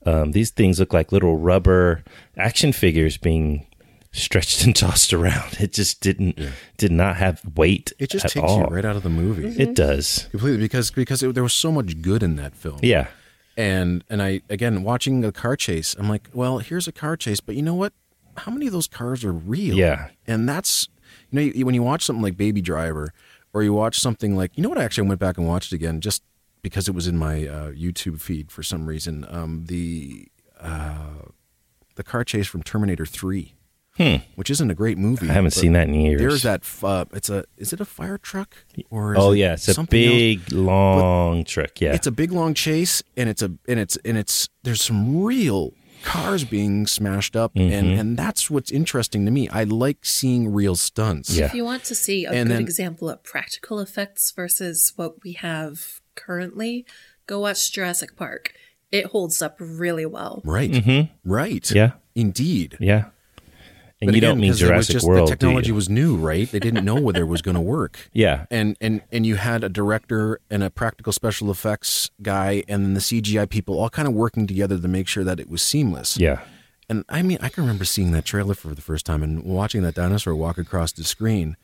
[0.06, 2.04] Um, these things look like little rubber
[2.38, 3.66] action figures being
[4.12, 5.58] stretched and tossed around.
[5.60, 6.40] It just didn't
[6.78, 7.94] did not have weight.
[8.00, 8.60] it just at takes all.
[8.62, 10.28] you right out of the movie It does.
[10.32, 13.08] completely because because it, there was so much good in that film Yeah.
[13.58, 17.40] And and i again watching a car chase i'm like well here's a car chase
[17.40, 17.94] but you know what?
[18.38, 19.76] How many of those cars are real?
[19.78, 20.10] Yeah.
[20.28, 20.90] and that's
[21.32, 23.14] you know you, when you watch something like baby driver
[23.54, 24.78] or you watch something like you know what?
[24.78, 26.22] I actually i went back and watched it again just
[26.62, 29.26] because it was in my uh, youtube feed for some reason.
[29.30, 30.28] Um, the
[30.60, 31.30] uh,
[31.96, 33.06] the car chase from terminator
[33.98, 35.32] 3 which isn't a great movie Hmm.
[35.32, 36.20] I haven't seen that in years.
[36.20, 38.56] there's that uh, it's a is it a fire truck
[38.90, 40.14] or is Oh it yeah, it's a something else?
[40.14, 41.80] big long truck.
[41.82, 41.94] Yeah.
[41.94, 45.74] it's a big long chase and it's a and it's and it's there's some real
[46.04, 47.74] cars being smashed up Mm-hmm.
[47.74, 51.46] and and that's what's interesting to me i like seeing real stunts Yeah.
[51.46, 55.24] If you want to see a And good then- example of practical effects versus what
[55.24, 56.86] we have currently,
[57.28, 58.54] go watch Jurassic Park.
[58.92, 60.42] It holds up really well.
[60.46, 61.30] right right Mm-hmm.
[61.32, 61.72] Right.
[61.72, 61.92] yeah.
[62.14, 63.06] indeed Yeah.
[64.02, 65.88] And But you again, don't mean because it was Jurassic just World, the technology was
[65.90, 68.46] new right they didn't know whether it was going to work Yeah.
[68.52, 72.94] and and and you had a director and a practical special effects guy and then
[72.94, 76.18] the cgi people all kind of working together to make sure that it was seamless
[76.18, 76.42] Yeah.
[76.88, 79.82] And I mean, I can remember seeing that trailer for the first time and watching
[79.82, 81.58] that dinosaur walk across the screen.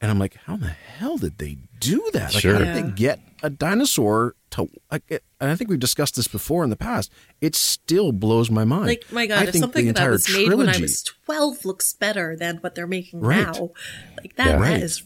[0.00, 2.32] And I'm like, how in the hell did they do that?
[2.32, 2.54] Like, Sure.
[2.54, 6.64] how did they get a dinosaur to, like, and I think we've discussed this before
[6.64, 7.10] in the past.
[7.40, 8.86] It still blows my mind.
[8.86, 10.82] Like my I god, if think something the that entire was made when I trilogy-
[10.82, 13.46] was twelve looks better than what they're making Right.
[13.46, 13.70] now,
[14.18, 14.52] like that, Yeah.
[14.52, 14.82] that Right.
[14.82, 15.02] is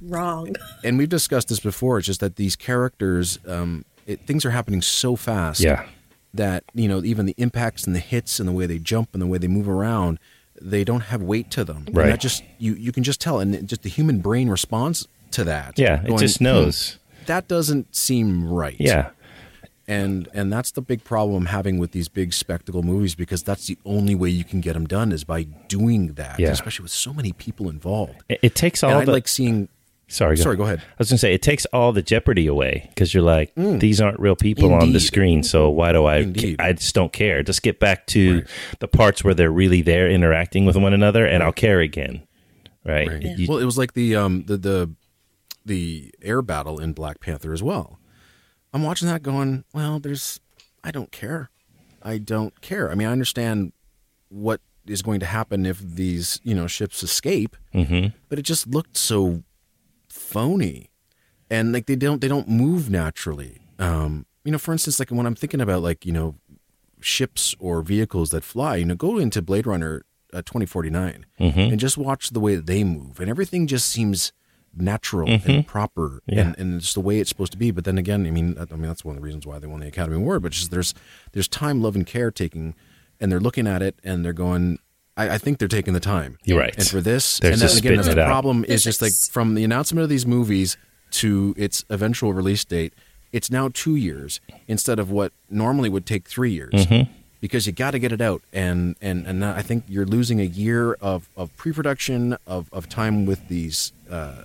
[0.00, 0.54] wrong.
[0.84, 1.98] and we've discussed this before.
[1.98, 5.60] It's just that these characters, um, it, things are happening so fast.
[5.60, 5.86] Yeah.
[6.36, 9.22] that you know even the impacts and the hits and the way they jump and
[9.22, 10.18] the way they move around
[10.60, 12.06] they don't have weight to them And Right.
[12.06, 15.78] that just you you can just tell and just the human brain responds to that
[15.78, 16.00] Yeah.
[16.02, 16.98] It going, just "Hmm, knows.
[17.26, 19.10] That doesn't seem right Yeah.
[19.86, 23.66] and and that's the big problem I'm having with these big spectacle movies because that's
[23.66, 26.50] the only way you can get them done is by doing that Yeah.
[26.50, 29.68] especially with so many people involved It, it takes all and I the like seeing
[30.08, 30.36] sorry.
[30.36, 30.80] sorry, go ahead.
[30.80, 34.20] I was gonna say it takes all the jeopardy away because you're like these aren't
[34.20, 35.02] real people on the Mm.
[35.06, 35.42] Screen.
[35.42, 36.18] So why do I?
[36.18, 36.56] Indeed.
[36.60, 37.42] I just don't care.
[37.42, 38.44] Just get back to
[38.78, 42.22] the parts where they're really there interacting with one another, and I'll care again.
[42.84, 43.08] Right?
[43.08, 43.22] Right.
[43.38, 44.90] You- well, it was like the um the the
[45.64, 47.98] the air battle in Black Panther as well.
[48.72, 50.40] I'm watching that going, well, there's
[50.82, 51.50] I don't care.
[52.02, 52.90] I don't care.
[52.90, 53.72] I mean, I understand
[54.28, 58.12] what is going to happen if these, you know, ships escape, Mhm.
[58.28, 59.42] but it just looked so
[60.08, 60.90] phony.
[61.50, 63.60] And like they don't they don't move naturally.
[63.78, 66.36] Um, you know, for instance, like when I'm thinking about like, you know,
[67.00, 71.96] ships or vehicles that fly, you know, go into Blade Runner uh, 2049 and just
[71.96, 74.32] watch the way that they move, and everything just seems
[74.76, 76.40] natural and proper, Yeah.
[76.48, 77.70] and, and it's the way it's supposed to be.
[77.70, 79.80] But then again, I mean, I mean that's one of the reasons why they won
[79.80, 80.42] the Academy Award.
[80.42, 80.94] But just there's
[81.32, 82.74] there's time, love, and care taking,
[83.20, 84.78] and they're looking at it and they're going.
[85.16, 86.38] I, I think they're taking the time.
[86.44, 86.74] You're right.
[86.76, 88.28] And for this, They're and just then again, spitting the it out.
[88.28, 90.76] problem is just like from the announcement of these movies
[91.12, 92.92] to its eventual release date,
[93.32, 96.72] it's now two years instead of what normally would take three years.
[96.72, 97.12] Mm-hmm.
[97.40, 100.44] Because you got to get it out, and and and I think you're losing a
[100.44, 104.44] year of, of pre-production of, of time with these uh,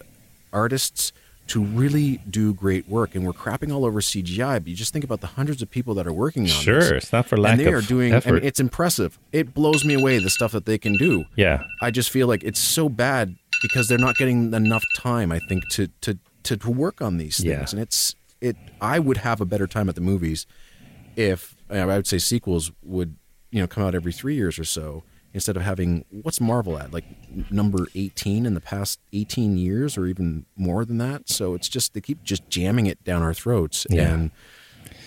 [0.53, 1.11] artists
[1.47, 3.15] to really do great work.
[3.15, 5.95] And we're crapping all over CGI, but you just think about the hundreds of people
[5.95, 6.91] that are working on Sure, this.
[6.91, 8.13] it's not for lack and they of are doing.
[8.13, 8.33] I effort.
[8.35, 9.17] mean, it's impressive.
[9.31, 11.25] It blows me away the stuff that they can do.
[11.35, 11.63] Yeah.
[11.81, 15.31] I just feel like it's so bad because they're not getting enough time.
[15.31, 17.65] I think to to to, to work on these things, Yeah.
[17.71, 18.55] and it's it.
[18.79, 20.45] I would have a better time at the movies
[21.15, 23.15] if I would say sequels would
[23.51, 26.91] you know come out every three years or so instead of having what's Marvel at
[26.91, 27.05] like
[27.51, 31.29] number eighteen in the past eighteen years or even more than that.
[31.29, 34.13] So it's just they keep just jamming it down our throats Yeah.
[34.13, 34.31] and.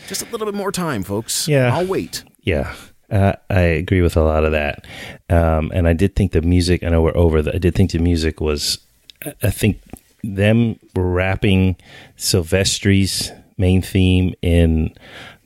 [0.08, 1.46] Just a little bit more time, folks.
[1.46, 1.72] Yeah.
[1.74, 2.24] I'll wait.
[2.40, 2.74] Yeah,
[3.08, 4.84] uh, I agree with a lot of that.
[5.30, 7.92] Um, and I did think the music, I know we're over the, I did think
[7.92, 8.78] the music was,
[9.24, 9.80] I- I think
[10.24, 11.76] them wrapping
[12.16, 14.92] Silvestri's main theme in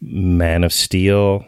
[0.00, 1.44] Man of Steel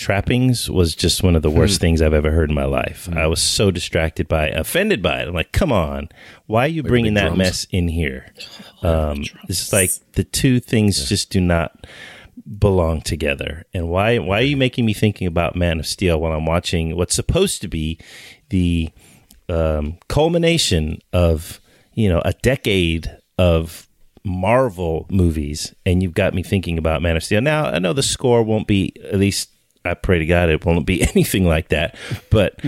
[0.00, 3.08] trappings was just one of the worst things I've ever heard in my life.
[3.12, 5.28] I was so distracted by it, offended by it.
[5.28, 6.08] I'm like, come on,
[6.46, 7.38] why are you bringing that drums.
[7.38, 8.26] mess in here?
[8.82, 11.86] Um, it's like the two things just do not
[12.58, 13.66] belong together.
[13.74, 16.96] And why why are you making me thinking about Man of Steel while I'm watching
[16.96, 17.98] what's supposed to be
[18.48, 18.88] the
[19.50, 21.60] um, culmination of
[21.92, 23.86] you know a decade of
[24.24, 27.40] Marvel movies, and you've got me thinking about Man of Steel.
[27.40, 29.50] Now I know the score won't be at least.
[29.84, 31.96] I pray to God it won't be anything like that,
[32.30, 32.60] but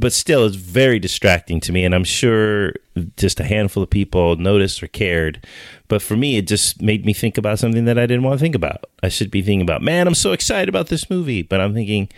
[0.00, 2.72] but still, it's very distracting to me, and I'm sure
[3.18, 5.46] just a handful of people noticed or cared.
[5.88, 8.42] But for me, it just made me think about something that I didn't want to
[8.42, 8.86] think about.
[9.02, 12.08] I should be thinking about, man, I'm so excited about this movie, but I'm thinking,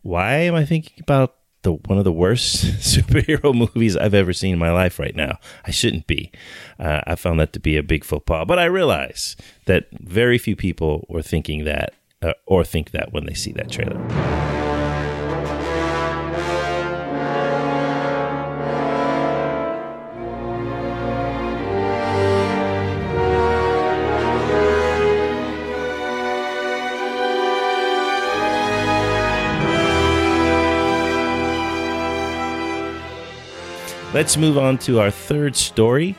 [0.00, 4.54] why am I thinking about the one of the worst superhero movies I've ever seen
[4.54, 5.38] in my life right now?
[5.66, 6.32] I shouldn't be.
[6.78, 10.38] Uh, I found that to be a big faux pas, but I realize that very
[10.38, 11.92] few people were thinking that
[12.22, 14.00] uh, or think that when they see that trailer.
[34.16, 36.16] Let's move on to our third story,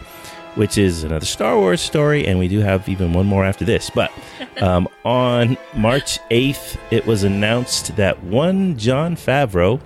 [0.58, 3.90] which is another Star Wars story, and we do have even one more after this.
[3.90, 4.12] But
[4.62, 9.80] um, on March 8th, it was announced that one Jon Favreau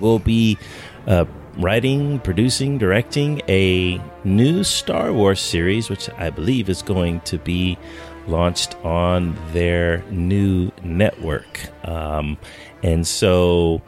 [0.00, 0.58] will be
[1.06, 1.26] uh,
[1.58, 7.78] writing, producing, directing a new Star Wars series, which I believe is going to be
[8.26, 11.68] launched on their new network.
[11.86, 12.38] Um,
[12.82, 13.82] and so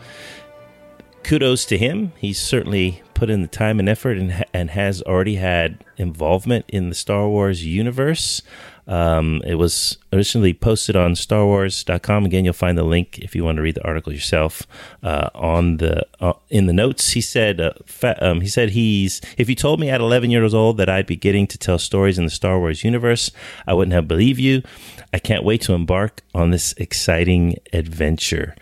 [1.24, 2.12] kudos to him.
[2.18, 6.90] He's certainly put in the time and effort and, and has already had involvement in
[6.90, 8.42] the Star Wars universe.
[8.86, 12.26] Um, it was originally posted on StarWars.com.
[12.26, 14.66] Again, you'll find the link if you want to read the article yourself
[15.02, 17.12] uh, on the uh, in the notes.
[17.12, 20.52] He said uh, fa- um, he said he's if you told me at 11 years
[20.52, 23.30] old that I'd be getting to tell stories in the Star Wars universe,
[23.66, 24.62] I wouldn't have believed you.
[25.14, 28.54] I can't wait to embark on this exciting adventure.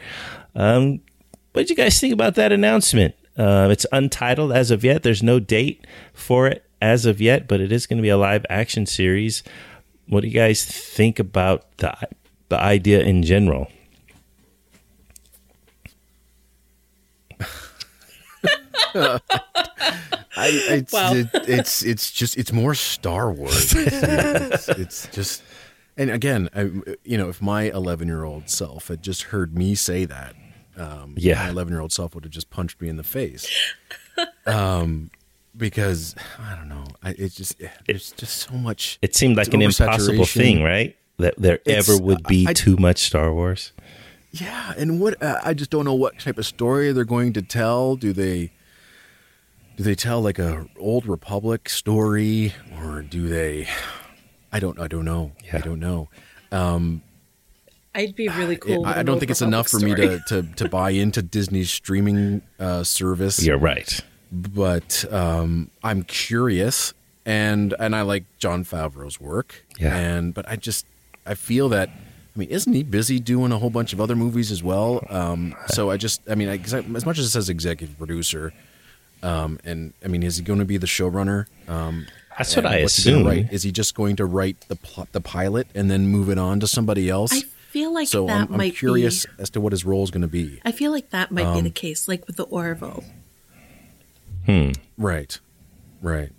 [0.54, 1.00] Um,
[1.52, 3.14] what did you guys think about that announcement?
[3.36, 5.02] Uh, it's untitled as of yet.
[5.02, 8.16] There's no date for it as of yet, but it is going to be a
[8.16, 9.42] live action series.
[10.08, 11.94] What do you guys think about the
[12.48, 13.68] the idea in general?
[18.94, 19.20] I,
[20.36, 21.14] it's, Wow.
[21.14, 23.72] it, it's it's just it's more Star Wars.
[23.76, 25.42] it's, it's just,
[25.96, 26.62] and again, I,
[27.04, 30.34] you know, if my 11 year old self had just heard me say that,
[30.76, 31.42] um, Yeah.
[31.44, 33.46] my 11 year old self would have just punched me in the face.
[34.46, 35.10] Um,
[35.56, 38.98] because I don't know, I, it's just there's just so much.
[39.02, 40.96] It seemed like an impossible thing, right?
[41.18, 43.72] That there It's- ever would be I- too much Star Wars.
[44.32, 47.42] Yeah, and what uh, I just don't know what type of story they're going to
[47.42, 47.96] tell.
[47.96, 48.50] Do they
[49.76, 53.68] do they tell like a old Republic story, or do they?
[54.52, 54.78] I don't.
[54.80, 55.32] I don't know.
[55.52, 56.08] I don't know.
[57.94, 58.80] I'd be really cool.
[58.82, 61.22] with I, I don't think it's Republic enough for me to, to to buy into
[61.22, 63.42] Disney's streaming uh, service.
[63.44, 64.00] You're right.
[64.30, 66.94] but um, I'm curious,
[67.26, 69.64] and and I like Jon Favreau's work.
[69.78, 69.94] Yeah.
[69.96, 70.86] And but I just
[71.26, 71.90] I feel that
[72.34, 75.06] I mean, isn't he busy doing a whole bunch of other movies as well?
[75.10, 78.54] Um, so I just I mean, I, as much as it says executive producer,
[79.22, 81.46] um, and I mean, is he going to be the showrunner?
[81.68, 82.06] Um,
[82.38, 83.26] That's what I what's he assume.
[83.26, 83.52] write?
[83.52, 86.58] Is he just going to write the pl- the pilot and then move it on
[86.60, 87.32] to somebody else?
[87.34, 89.32] I feel like so that I'm, I'm might curious be.
[89.38, 90.60] as to what his role is going to be.
[90.64, 93.04] I feel like that might be Um, the case, like with the Orville.
[94.98, 95.40] Right,
[96.02, 96.30] right,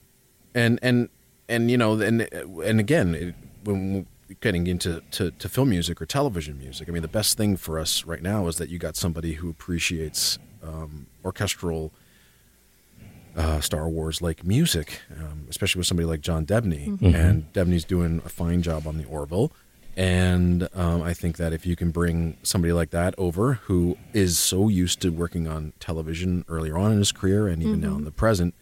[0.54, 1.10] and and
[1.50, 2.22] and you know, and
[2.64, 4.06] and again, it, when we're
[4.42, 7.80] getting into to, to film music or television music, I mean, the best thing for
[7.80, 11.92] us right now is that you got somebody who appreciates um, orchestral
[13.36, 16.88] uh, Star Wars like music, um, especially with somebody like John Debney.
[16.90, 17.16] Mm-hmm.
[17.16, 19.52] And Debney's doing a fine job on the Orville.
[19.96, 24.40] And um, I think that if you can bring somebody like that over who is
[24.40, 28.04] so used to working on television earlier on in his career and even now in
[28.04, 28.56] the present,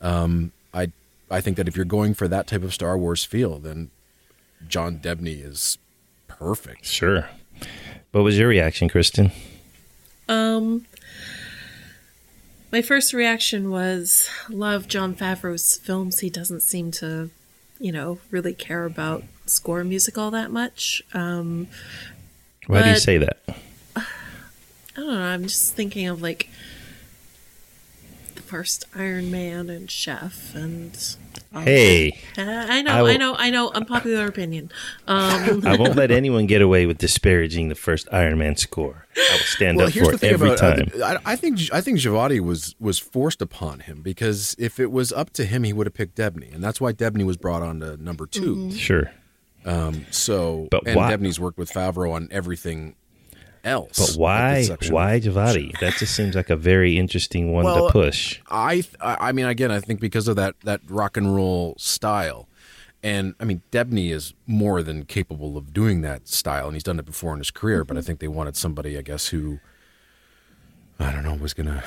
[0.00, 0.90] um, I
[1.30, 3.90] I think that if you're going for that type of Star Wars feel, then
[4.68, 5.78] John Debney is
[6.26, 6.86] perfect.
[6.86, 7.28] Sure.
[8.10, 9.30] What was your reaction, Kristen?
[10.28, 10.86] Um,
[12.72, 16.20] my first reaction was love Jon Favreau's films.
[16.20, 17.30] He doesn't seem to,
[17.84, 21.02] you know, really care about score music all that much.
[21.12, 21.68] Um,
[22.66, 23.36] Why do you say that?
[23.96, 24.02] I
[24.96, 25.20] don't know.
[25.20, 26.48] I'm just thinking of like
[28.44, 30.96] first Iron Man and Chef, and
[31.52, 33.70] Hey, Uh, I know, I I, know, I know.
[33.70, 34.72] Unpopular opinion.
[35.06, 39.06] Um, I won't let anyone get away with disparaging the first Iron Man score.
[39.16, 40.90] I will stand up for it every time.
[41.02, 45.12] I, I think I think Djawadi was was forced upon him because if it was
[45.12, 47.78] up to him, he would have picked Debney, and that's why Debney was brought on
[47.80, 49.12] to number 2 Sure.
[50.10, 52.96] So, But and why- Debney's worked with Favreau on everything
[53.64, 53.98] else.
[53.98, 54.54] But why?
[54.54, 55.78] the exception of- Why Djawadi?
[55.80, 58.40] That just seems like a very interesting one Well, to push.
[58.50, 62.48] I I I mean, again, I think because of that that rock and roll style,
[63.02, 66.98] and I mean, Debney is more than capable of doing that style, and he's done
[66.98, 67.84] it before in his career.
[67.84, 68.06] But I mm-hmm.
[68.06, 69.60] think they wanted somebody, I guess, who
[70.98, 71.82] I don't know was gonna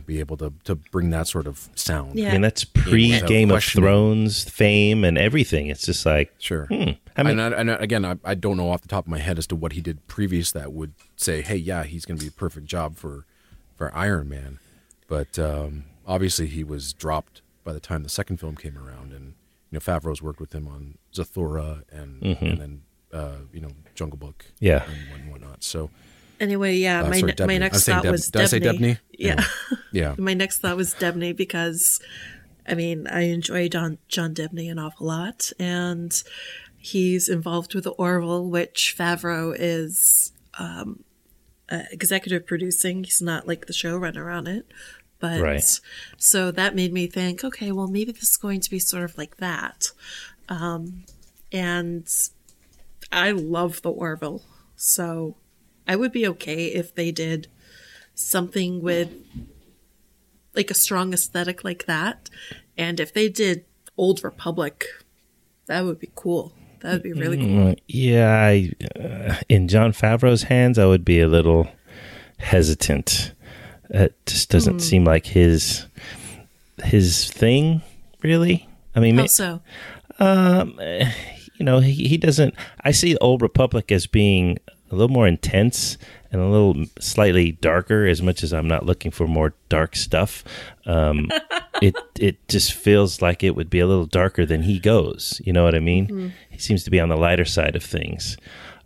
[0.00, 2.18] be able to to bring that sort of sound.
[2.18, 2.30] Yeah.
[2.30, 3.62] I mean, that's pre Game of.
[3.62, 5.66] Thrones fame and everything.
[5.66, 6.66] It's just like, Sure.
[6.66, 6.92] hmm.
[7.16, 9.18] I mean, and, I, and again, I, I don't know off the top of my
[9.18, 12.24] head as to what he did previous that would say, "Hey, yeah, he's going to
[12.24, 13.26] be a perfect job for
[13.76, 14.58] for Iron Man."
[15.08, 19.34] But um, obviously, he was dropped by the time the second film came around, and
[19.70, 24.16] you know, Favreau's worked with him on Zathura and and then uh, you know, Jungle
[24.18, 24.64] Book, Mm-hmm.
[24.64, 24.84] Yeah.
[25.20, 25.62] and whatnot.
[25.62, 25.90] So
[26.42, 27.02] anyway, yeah.
[27.02, 27.54] Uh, my sorry, ne- my Debney.
[27.54, 28.78] I next was thought Deb- was did I say Debney.
[28.78, 28.98] Debney?
[29.18, 29.44] Yeah.
[29.92, 32.00] yeah, my next thought was Debney because,
[32.68, 36.22] I mean, I enjoy John John Debney an awful lot, and
[36.76, 41.04] he's involved with the Orville, which Favreau is um,
[41.70, 43.04] uh, executive producing.
[43.04, 44.66] He's not like the showrunner on it,
[45.20, 45.64] but Right.
[46.18, 49.16] so that made me think, okay, well, maybe this is going to be sort of
[49.16, 49.92] like that,
[50.48, 51.04] um,
[51.52, 52.06] and
[53.12, 54.42] I love the Orville,
[54.74, 55.36] so
[55.86, 57.48] I would be okay if they did
[58.14, 59.10] something with
[60.54, 62.28] like a strong aesthetic like that.
[62.76, 63.64] And if they did
[63.96, 64.84] Old Republic,
[65.66, 66.52] that would be cool.
[66.80, 67.68] That would be really cool.
[67.68, 71.68] Uh, yeah, I, uh, in Jon Favreau's hands, I would be a little
[72.38, 73.32] hesitant.
[73.90, 75.86] It just doesn't seem like his
[76.84, 77.82] his thing,
[78.22, 78.66] really.
[78.96, 79.62] I mean, ma- Also,
[80.18, 81.12] um, eh,
[81.56, 82.54] you know, he, he doesn't.
[82.80, 84.58] I see Old Republic as being
[84.92, 85.98] a little more intense
[86.30, 88.06] and a little slightly darker.
[88.06, 90.44] As much as I'm not looking for more dark stuff,
[90.86, 91.28] um,
[91.82, 95.40] it it just feels like it would be a little darker than he goes.
[95.44, 96.32] You know what I mean?
[96.50, 98.36] He seems to be on the lighter side of things.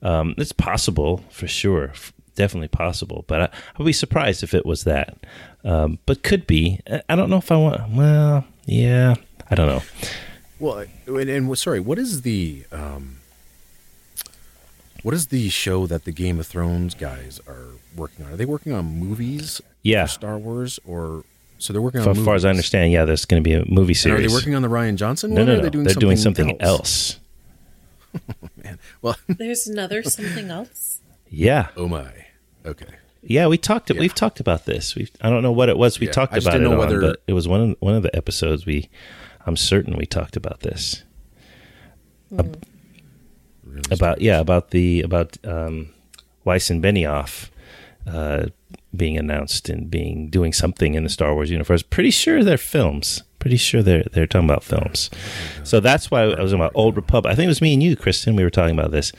[0.03, 1.93] Um, it's possible for sure,
[2.37, 3.25] definitely possible.
[3.27, 5.17] But I, I would be surprised if it was that.
[5.65, 6.81] Um, but could be.
[6.91, 7.91] I- I don't know if I want.
[7.93, 9.15] Well, yeah,
[9.51, 9.83] I don't know.
[10.59, 13.19] Well, and, and sorry, what is the um,
[15.07, 18.33] what is the show that the Game of Thrones guys are working on?
[18.33, 19.61] Are they working on movies?
[19.85, 20.07] Yeah.
[20.07, 21.23] for Star Wars, or
[21.59, 22.17] so they're working So on.
[22.19, 24.25] as far as I understand, yeah, there's going to be a movie And series.
[24.25, 25.47] are they working on the Rian Johnson no, one?
[25.47, 25.61] no, or no.
[25.61, 27.21] Are they doing They're something doing something else.
[28.65, 31.01] Man, well, there's another something else.
[31.31, 32.11] Yeah, oh my.
[32.65, 32.87] Okay.
[33.23, 33.47] yeah.
[33.47, 33.91] We talked.
[33.93, 34.97] We've talked about this.
[34.97, 36.01] We I don't know what it was.
[36.01, 37.61] We Yeah, talked I just about it didn't know on, whether- but it was one
[37.61, 38.67] of one of the episodes.
[38.67, 38.89] We,
[39.47, 41.05] I'm certain we talked about this.
[42.31, 42.53] Hmm.
[43.77, 45.89] Ab- about yeah, about the about um,
[46.45, 47.51] Weiss and Benioff
[48.07, 48.47] uh,
[48.95, 51.83] being announced and being doing something in the Star Wars universe.
[51.83, 53.23] Pretty sure they're films.
[53.39, 55.11] Pretty sure they're they're talking about films.
[55.63, 57.33] So that's why I was talking about Old Republic.
[57.33, 58.35] I think it was me and you, Kristen.
[58.35, 59.13] We were talking about this.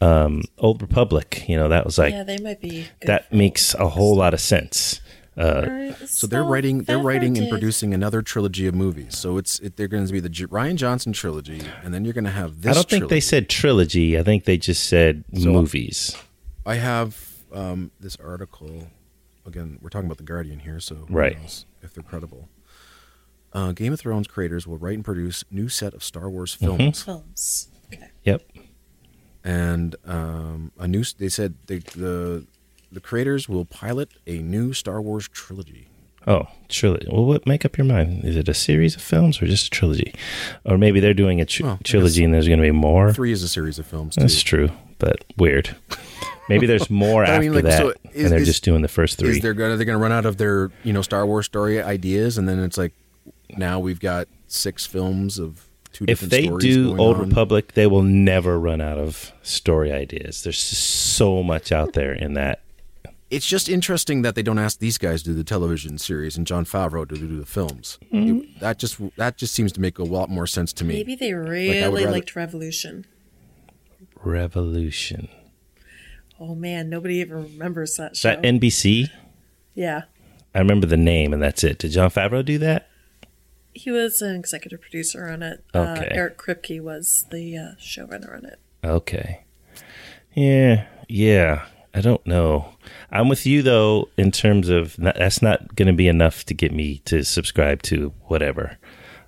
[0.00, 1.44] Um, Old Republic.
[1.48, 2.86] You know, that was like yeah, they might be.
[3.00, 5.00] Good that for makes a whole lot of sense.
[5.36, 9.16] Uh, So they're writing, they're writing and producing another trilogy of movies.
[9.18, 12.14] So it's it, they're going to be the J- Rian Johnson trilogy, and then you're
[12.14, 12.70] going to have this.
[12.70, 14.18] I don't think they said trilogy.
[14.18, 16.16] I think they just said So- movies.
[16.66, 18.88] I have um, this article.
[19.46, 21.38] Again, we're talking about the Guardian here, so who Right.
[21.38, 22.48] knows if they're credible.
[23.52, 27.02] Uh, Game of Thrones creators will write and produce new set of Star Wars films,
[27.02, 27.68] films.
[27.92, 28.08] Okay.
[28.24, 28.42] Yep.
[29.44, 31.04] and um, a new.
[31.18, 32.46] They said they, the
[32.94, 35.88] the creators will pilot a new Star Wars trilogy.
[36.26, 37.06] Oh, trilogy.
[37.10, 37.46] Well, what?
[37.46, 38.24] Make up your mind.
[38.24, 40.14] Is it a series of films or just a trilogy?
[40.64, 43.12] Or maybe they're doing a tr- Well, trilogy and there's going to be more.
[43.12, 44.14] Three is a series of films.
[44.14, 44.22] Too.
[44.22, 45.76] That's true, but weird.
[46.48, 48.64] Maybe there's more But I after mean, like, that, so is- and they're is- just
[48.64, 49.30] doing the first three.
[49.30, 52.48] Is they're they're gonna run out of their you know Star Wars story ideas, and
[52.48, 52.92] then it's like
[53.56, 57.28] now we've got six films of two if different they stories do Old on.
[57.28, 60.42] Republic, they will never run out of story ideas.
[60.42, 62.60] There's so much out there in that.
[63.30, 66.46] It's just interesting that they don't ask these guys to do the television series and
[66.46, 67.98] Jon Favreau to do the films.
[68.12, 68.38] Mm-hmm.
[68.38, 70.94] It- that just that just seems to make a lot more sense to me.
[70.94, 73.06] Maybe they I would really rather- liked Revolution.
[74.22, 75.28] Revolution.
[76.40, 78.28] Oh man, nobody even remembers that Is show.
[78.30, 79.08] that NBC?
[79.74, 80.02] yeah,
[80.54, 81.78] I remember the name, and that's it.
[81.78, 82.88] Did Jon Favreau do that?
[83.76, 85.64] he was an executive producer on it.
[85.74, 86.08] Uh, Okay.
[86.12, 88.60] Eric Kripke was the uh, showrunner on it.
[88.84, 89.44] Okay.
[90.32, 91.66] Yeah, yeah.
[91.94, 92.68] I don't know.
[93.12, 96.54] I'm with you though in terms of not, that's not going to be enough to
[96.54, 98.76] get me to subscribe to whatever.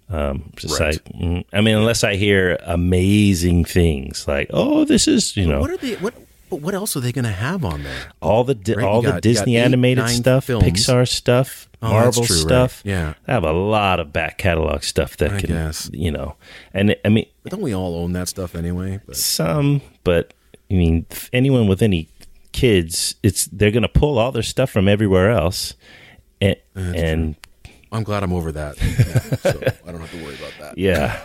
[0.08, 0.94] Um, just Right.
[0.94, 5.60] like, mm, I mean, unless I hear amazing things like, "Oh, this is you know
[5.60, 5.94] What are they?
[5.96, 6.14] What?
[6.48, 8.12] But what else are they going to have on there?
[8.22, 10.64] all the di- Right, all the got- got Disney eight, animated stuff, films.
[10.64, 12.42] Pixar stuff, Oh, Marvel true, right.
[12.42, 12.82] stuff.
[12.84, 13.14] Yeah.
[13.26, 15.90] I have a lot of back catalog stuff that I can, guess.
[15.92, 16.36] you know,
[16.72, 19.00] and I mean, But don't we all own that stuff anyway?
[19.06, 20.34] But some, but
[20.70, 22.06] I mean, anyone with any
[22.56, 25.74] kids, it's they're going to pull all their stuff from everywhere else,
[26.40, 27.36] and, and
[27.92, 28.76] I'm glad I'm over that,
[29.44, 30.78] now, so I don't have to worry about that.
[30.78, 31.20] yeah,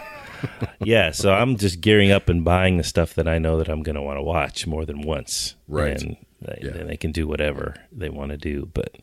[0.80, 1.12] yeah.
[1.12, 3.96] So I'm just gearing up and buying the stuff that I know that I'm going
[3.96, 6.00] to want to watch more than once, Right.
[6.02, 6.72] And they, Yeah.
[6.72, 8.96] then they can do whatever they want to do, but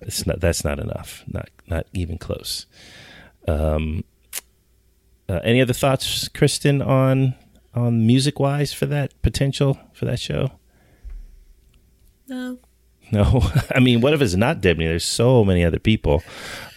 [0.00, 0.40] it's not.
[0.40, 1.24] That's not enough.
[1.28, 2.66] Not not even close.
[3.46, 4.02] Um.
[5.28, 7.34] Uh, any other thoughts, Kristen, on
[7.74, 10.52] on music wise for that potential for that show?
[12.28, 12.58] No,
[13.12, 13.42] No,
[13.74, 14.84] I mean, what if it's not Debney?
[14.86, 16.22] There's so many other people.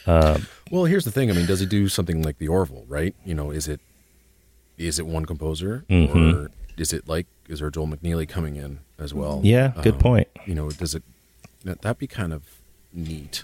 [0.05, 1.29] Well, here's the thing.
[1.29, 2.85] I mean, does he do something like the Orville?
[2.87, 3.15] Right?
[3.25, 3.79] You know, is it
[4.77, 6.17] is it one composer Mm-hmm.
[6.43, 9.41] or is it like is there Joel McNeely coming in as well?
[9.43, 10.27] Yeah, good Um, point.
[10.45, 11.03] You know, does it
[11.63, 12.43] that'd be kind of
[12.93, 13.43] neat?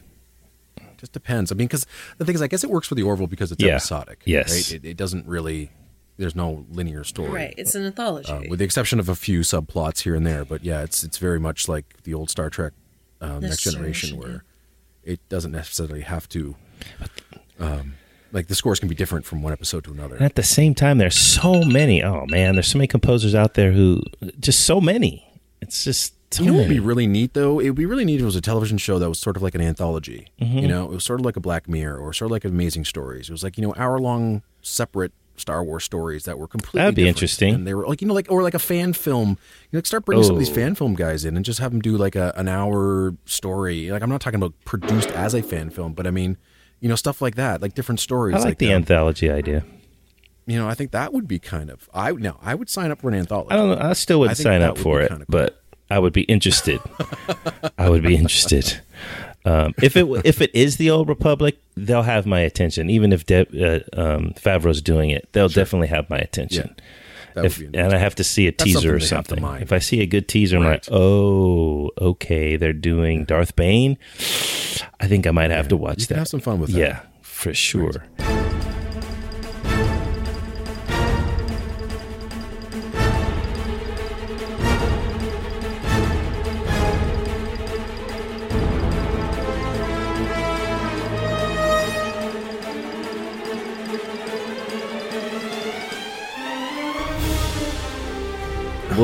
[0.97, 1.51] Just depends.
[1.51, 1.85] I mean, because
[2.17, 3.71] the thing is, I guess it works for the Orville because it's Yeah.
[3.75, 4.21] episodic.
[4.25, 4.51] Yes.
[4.53, 4.71] right?
[4.83, 5.71] It, it doesn't really.
[6.17, 7.29] There's no linear story.
[7.29, 7.53] right.
[7.57, 8.31] It's an anthology.
[8.31, 11.17] Uh, with the exception of a few subplots here and there, but yeah, it's it's
[11.17, 12.73] very much like the old Star Trek
[13.21, 14.43] um, Next, Next Generation, Generation, where
[15.03, 16.55] it doesn't necessarily have to.
[17.59, 17.95] Um,
[18.31, 20.15] like the scores can be different from one episode to another.
[20.15, 22.03] And at the same time, there's so many.
[22.03, 24.01] Oh man, there's so many composers out there who
[24.39, 25.25] just so many.
[25.61, 27.59] It's just so You know what would be really neat though?
[27.59, 29.41] It would be really neat if it was a television show that was sort of
[29.41, 30.27] like an anthology.
[30.41, 30.57] Mm-hmm.
[30.59, 32.85] You know, it was sort of like a Black Mirror or sort of like Amazing
[32.85, 33.29] Stories.
[33.29, 36.95] It was like you know hour long separate Star Wars stories that were completely That'd
[36.95, 37.53] be interesting.
[37.55, 39.29] And they were like you know like or like a fan film.
[39.29, 39.35] You
[39.73, 40.53] know, like start bringing some of these Oh.
[40.53, 43.89] fan film guys in and just have them do like a an hour story.
[43.91, 46.37] Like I'm not talking about produced as a fan film, but I mean.
[46.81, 48.35] You know stuff like that, like different stories.
[48.35, 48.73] I like the that.
[48.73, 49.65] anthology idea.
[50.45, 51.89] You know, I think that would be kind of.
[51.93, 53.51] I no, I would sign up for an anthology.
[53.51, 53.77] I don't know.
[53.89, 55.23] I still would I sign up for it, cool.
[55.27, 56.81] but I would be interested.
[57.77, 58.81] I would be interested.
[59.45, 62.89] Um, if it if it is the old Republic, they'll have my attention.
[62.89, 66.75] Even if De- uh, um, Favreau's doing it, they'll definitely have my attention.
[67.35, 69.41] That If, would be and I have to see a That's teaser or something to
[69.43, 69.61] something.
[69.61, 73.97] If I see a good teaser, I'm like, oh, okay, they're doing Darth Bane.
[74.99, 76.17] I think I might have to watch You that.
[76.17, 76.79] have some fun with that.
[76.79, 78.05] Yeah, for sure.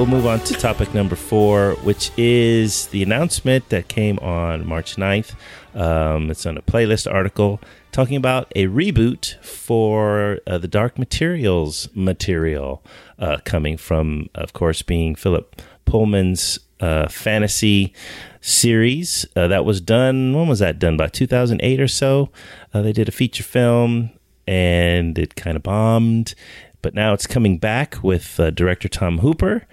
[0.02, 4.96] We'll move on to topic number four, which is the announcement that came on March
[4.96, 5.36] 9th.
[5.76, 11.88] Um, it's on a playlist article talking about a reboot for uh, the Dark Materials
[11.94, 12.84] material
[13.20, 17.94] uh, coming from, of course, being Philip Pullman's uh, fantasy
[18.40, 20.36] series uh, that was done.
[20.36, 20.98] When was that done?
[20.98, 22.32] By 2008 or so.
[22.74, 24.10] Uh, they did a feature film
[24.48, 26.34] and it kind of bombed.
[26.82, 29.68] But now it's coming back with uh, director Tom Hooper,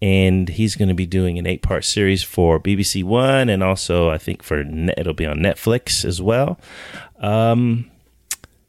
[0.00, 4.18] and he's going to be doing an eight-part series for BBC One, and also I
[4.18, 6.58] think for it'll be on Netflix as well.
[7.18, 7.90] Um,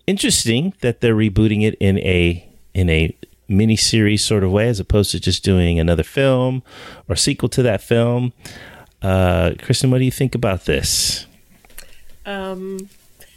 [0.08, 3.16] interesting that they're rebooting it in a in a
[3.48, 6.64] mini series sort of way, as opposed to just doing another film
[7.08, 8.34] or sequel to that film.
[9.02, 11.26] Uh, Kristen, what do you think about this?
[12.26, 12.90] Um,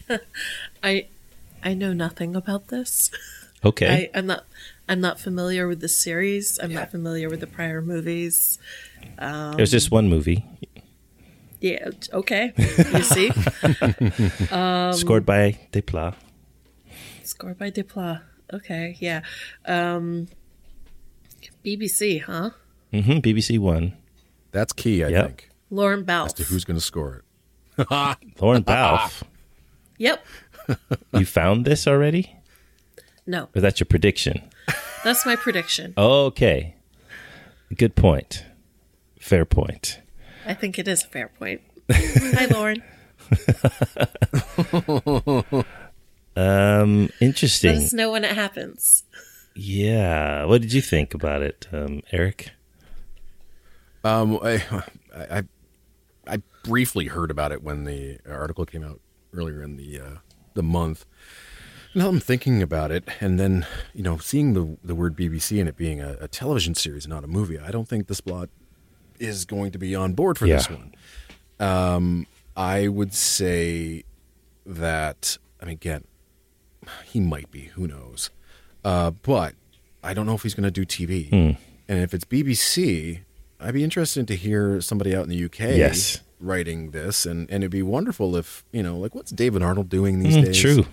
[0.82, 1.06] I
[1.62, 3.10] I know nothing about this.
[3.64, 4.44] Okay, I, I'm not
[4.88, 6.58] I'm not familiar with the series.
[6.62, 8.58] I'm not familiar with the prior movies.
[9.18, 10.44] there's just one movie
[11.60, 12.52] Yeah, okay.
[12.56, 13.30] You see,
[14.98, 16.14] scored by Desplat.
[17.24, 18.20] scored by Desplat.
[18.52, 19.22] Okay, yeah.
[19.64, 20.28] Um,
[21.64, 22.50] BBC, huh?
[22.92, 23.18] Mm-hmm.
[23.18, 23.94] BBC One.
[24.52, 25.26] That's key, I Yep.
[25.26, 27.24] think, Lorne Balfe as to who's going to score
[27.78, 28.32] it.
[28.40, 29.22] Lorne Balfe.
[29.98, 30.24] Yep.
[31.14, 32.35] you found this already?
[33.26, 34.42] No, Or that's your prediction?
[35.04, 35.94] that's my prediction.
[35.98, 36.74] Okay.
[37.76, 38.44] Good point.
[39.20, 40.00] Fair point.
[40.46, 41.60] I think it is a fair point.
[41.90, 42.82] Hi, Lorne.
[46.38, 47.72] Um, interesting.
[47.76, 49.04] Let us know when it happens.
[49.54, 50.44] Yeah.
[50.44, 52.50] What did you think about it, um, Eric?
[54.04, 54.62] Um, I,
[55.14, 55.44] I,
[56.26, 59.00] I briefly heard about it when the article came out
[59.32, 60.10] earlier in the uh,
[60.52, 61.06] the month.
[61.96, 65.66] Now I'm thinking about it, and then you know, seeing the the word BBC and
[65.68, 67.58] it being a, a television series, not a movie.
[67.58, 68.48] I don't think Desplat
[69.18, 70.94] is going to be on board for this one.
[71.58, 74.04] Um, I would say
[74.66, 75.38] that.
[75.60, 76.04] I mean, again,
[77.06, 77.62] he might be.
[77.76, 78.28] Who knows?
[78.84, 79.54] Uh, but
[80.04, 81.30] I don't know if he's going to do TV.
[81.30, 81.58] Hmm.
[81.88, 83.20] And if it's BBC,
[83.58, 86.20] I'd be interested to hear somebody out in the UK Yes.
[86.40, 90.18] writing this, and and it'd be wonderful if you know, like, what's David Arnold doing
[90.18, 90.60] these Mm, days?
[90.60, 90.84] true.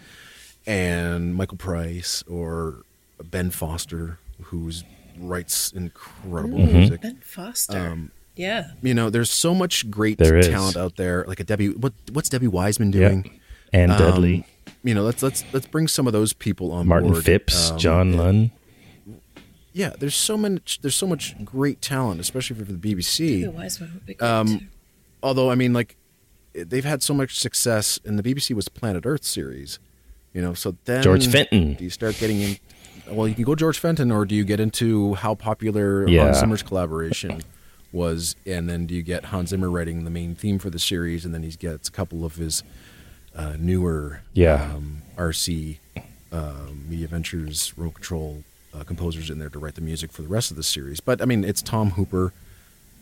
[0.66, 2.84] And Michael Price or
[3.24, 4.84] Ben Foster, who's
[5.20, 6.78] writes incredible Mm-hmm.
[6.78, 7.02] music.
[7.02, 7.78] Ben Foster.
[7.78, 8.72] Um, yeah.
[8.82, 10.48] You know, there's so much great There is.
[10.48, 11.26] talent out there.
[11.28, 13.10] Like a Debbie, what what's Debbie Wiseman Yeah.
[13.10, 13.40] doing?
[13.72, 14.46] And Um, Dudley,
[14.84, 17.24] You know, let's let's let's bring some of those people on Martin board.
[17.26, 18.52] Phipps, Um, John Lunn.
[19.74, 23.42] Yeah, there's so much there's so much great talent, especially for the BBC.
[23.42, 24.66] Maybe Wiseman would be good Um, too.
[25.22, 25.96] although I mean, like
[26.54, 29.80] they've had so much success, and the BBC was Planet Earth series,
[30.34, 30.54] you know.
[30.54, 31.76] So then George Fenton.
[31.76, 32.58] Do you start getting in?
[33.10, 36.24] Well, you can go George Fenton, or do you get into how popular Yeah.
[36.26, 37.42] Hans Zimmer's collaboration
[37.92, 41.26] was, and then do you get Hans Zimmer writing the main theme for the series,
[41.26, 42.64] and then he gets a couple of his
[43.36, 44.72] uh, newer Yeah.
[44.74, 45.78] um, RC
[46.32, 50.28] um, Media Ventures Remote Control uh, composers in there to write the music for the
[50.28, 51.00] rest of the series.
[51.00, 52.34] But I mean, it's Tom Hooper.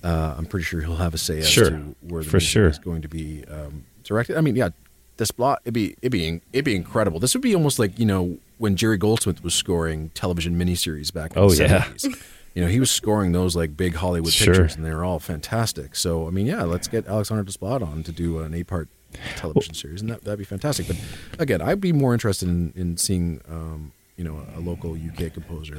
[0.04, 1.70] Uh, I'm pretty sure he'll have a say as Sure.
[1.70, 2.68] to where the For music sure.
[2.68, 4.36] is going to be um, directed.
[4.36, 4.70] I mean, yeah,
[5.18, 7.20] Desplat it'd be it'd be it'd be incredible.
[7.20, 11.32] This would be almost like you know when Jerry Goldsmith was scoring television miniseries back
[11.36, 11.84] in Oh, the yeah.
[11.86, 12.22] 70s.
[12.54, 14.48] You know, he was scoring those like big Hollywood Sure.
[14.54, 15.96] pictures, and they were all fantastic.
[15.96, 18.90] So, I mean, yeah, let's get Alexander Desplat on to do an eight-part
[19.38, 20.88] television series, and that that'd be fantastic.
[20.88, 20.98] But
[21.40, 25.76] again, I'd be more interested in in seeing, um, you know, a local UK composer,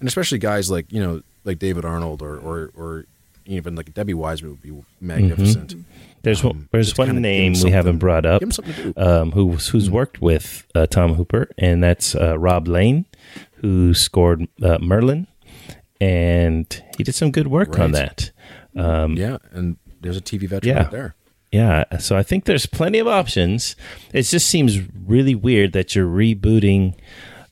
[0.00, 3.04] and especially guys like you know, like David Arnold or or, or
[3.46, 5.74] even like Debbie Wiseman would be magnificent.
[6.22, 8.74] There's one, um, there's just kinda one name we haven't brought up give him something
[8.74, 9.00] to do.
[9.00, 13.04] um, who's who's worked with uh, Tom Hooper, and that's uh, Rob Lane,
[13.56, 15.28] who scored uh, Merlin,
[16.00, 18.30] and he did some good work on that.
[18.74, 20.82] Um, Yeah, and there's a TV veteran Yeah.
[20.82, 21.14] right there.
[21.52, 23.76] Yeah, so I think there's plenty of options.
[24.12, 26.94] It just seems really weird that you're rebooting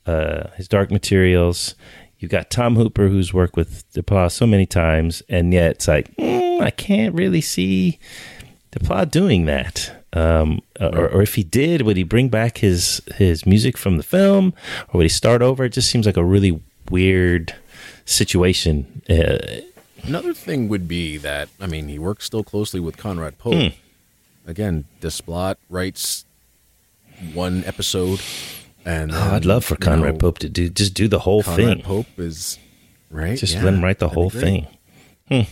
[0.05, 1.75] uh, his Dark Materials.
[2.25, 6.11] You've got Tom Hooper, who's worked with Desplat so many times, and yet it's like
[6.17, 7.99] mm, I can't really see
[8.73, 10.07] Desplat doing that.
[10.15, 14.03] Um, or, or if he did, would he bring back his his music from the
[14.03, 14.55] film,
[14.89, 15.65] or would he start over?
[15.65, 17.55] It just seems like a really weird
[18.07, 19.03] situation.
[19.07, 19.37] Uh,
[20.03, 23.53] Another thing would be that I mean he works still closely with Conrad Pope.
[23.53, 24.49] Hmm.
[24.49, 26.25] Again, Desplat writes
[27.35, 28.23] one episode,
[28.85, 31.67] and oh, I'd love for Conrad know, Pope to do just do the whole Conrad
[31.79, 31.83] thing.
[31.83, 32.59] Pope is
[33.11, 33.39] right.
[33.39, 34.67] Just Yeah, let him write the whole thing.
[35.29, 35.43] Hmm.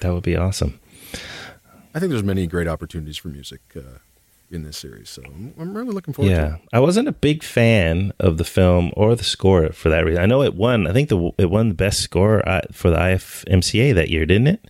[0.00, 0.78] That would be awesome.
[1.94, 3.98] I think there's many great opportunities for music uh,
[4.50, 6.56] in this series, so I'm, really looking forward to Yeah.
[6.72, 10.22] I wasn't a big fan of the film or the score for that reason.
[10.22, 10.86] I know it won.
[10.86, 14.46] I think the it won the best score uh, for the IFMCA that year, didn't
[14.48, 14.64] it?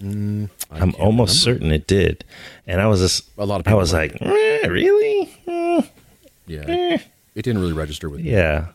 [0.00, 1.60] I I'm almost remember.
[1.60, 2.24] certain it did.
[2.66, 5.30] And I was just, A lot of I was like, "Eh, really?
[5.46, 5.82] Eh,
[6.46, 6.98] Yeah, eh."
[7.36, 8.30] It didn't really register with me.
[8.32, 8.68] yeah.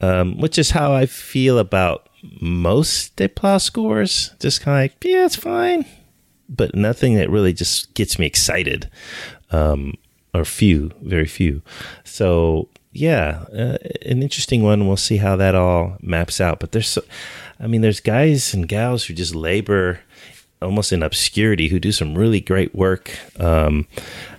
[0.00, 2.08] Um, which is how I feel about
[2.40, 4.32] most Desplat scores.
[4.38, 5.86] Just kind of like, yeah, it's fine,
[6.48, 8.88] but nothing that really just gets me excited.
[9.50, 9.94] Um,
[10.32, 11.62] or few, very few.
[12.04, 14.86] So yeah, uh, an interesting one.
[14.86, 16.60] We'll see how that all maps out.
[16.60, 17.02] But there's, so,
[17.58, 20.00] I mean, there's guys and gals who just labor
[20.60, 23.18] almost in obscurity who do some really great work.
[23.40, 23.88] Um,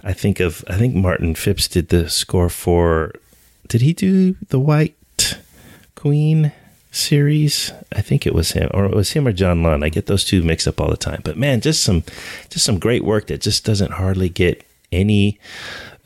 [0.03, 3.13] I think of I think Martin Phipps did the score for.
[3.69, 4.95] Did he do the White
[5.93, 6.51] Queen
[6.91, 7.71] series?
[7.95, 9.83] I think it was him, or it was him or John Lunn.
[9.83, 11.21] I get those two mixed up all the time.
[11.23, 12.03] But man, just some
[12.49, 15.39] just some great work that just doesn't hardly get any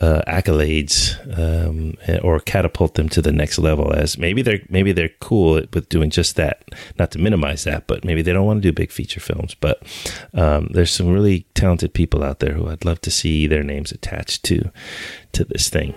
[0.02, 3.94] uh, accolades um, or catapult them to the next level.
[3.94, 6.66] As maybe they're maybe they're cool with doing just that.
[7.00, 9.56] Not to minimize that, but maybe they don't want to do big feature films.
[9.56, 9.82] But
[10.34, 13.94] um, there's some really talented people out there who I'd love to see their names
[13.94, 14.70] attached to
[15.32, 15.94] to this thing.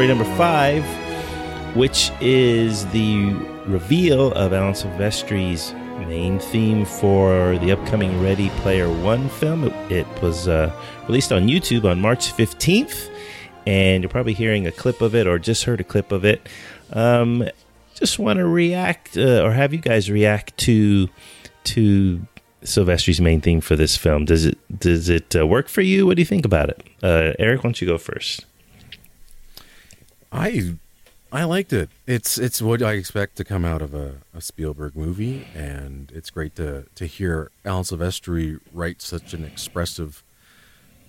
[0.00, 0.82] Story number five,
[1.76, 3.34] which is the
[3.66, 5.74] reveal of Alan Silvestri's
[6.08, 9.64] main theme for the upcoming Ready Player One film.
[9.64, 10.72] It, it was uh,
[11.06, 13.10] released on YouTube on March 15th,
[13.66, 16.48] and you're probably hearing a clip of it or just heard a clip of it.
[16.94, 17.46] Um,
[17.94, 21.10] just want to react uh, or have you guys react to
[21.64, 22.26] to
[22.62, 24.24] Silvestri's main theme for this film.
[24.24, 26.06] Does it does it uh, work for you?
[26.06, 26.82] What do you think about it?
[27.02, 28.46] Uh, Eric, why don't you go first?
[30.32, 30.74] I
[31.32, 31.90] I liked it.
[32.06, 36.30] It's it's what I expect to come out of a, a Spielberg movie, and it's
[36.30, 40.22] great to to hear Alan Silvestri write such an expressive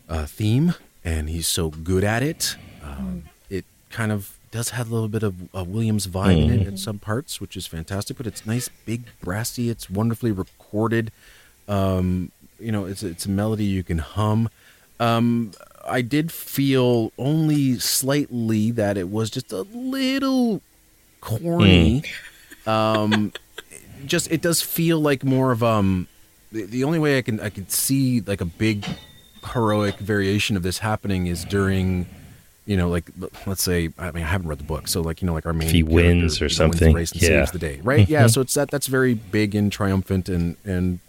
[0.09, 2.55] uh, theme, and he's so good at it.
[2.84, 6.67] Um, it kind of does have a little bit of a Williams vibe in it
[6.67, 8.17] in some parts, which is fantastic.
[8.17, 9.69] But it's nice, big, brassy.
[9.69, 11.11] It's wonderfully recorded.
[11.67, 14.49] Um, you know, it's it's a melody you can hum.
[14.99, 15.53] Um,
[15.86, 20.61] I did feel only slightly that it was just a little
[21.21, 22.03] corny.
[22.65, 23.34] Um,
[24.05, 26.07] just it does feel like more of um.
[26.51, 28.86] The, the only way I can I can see like a big
[29.53, 32.07] heroic variation of this happening is during
[32.65, 33.09] you know, like
[33.45, 35.53] let's say, I mean, I haven't read the book, so like you know, like our
[35.53, 37.27] main If he wins or something, the race and yeah.
[37.27, 38.07] saves the day, right?
[38.07, 40.99] Yeah, so it's that that's very big and triumphant and and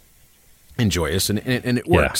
[0.78, 2.14] and joyous, and and, and it Yeah.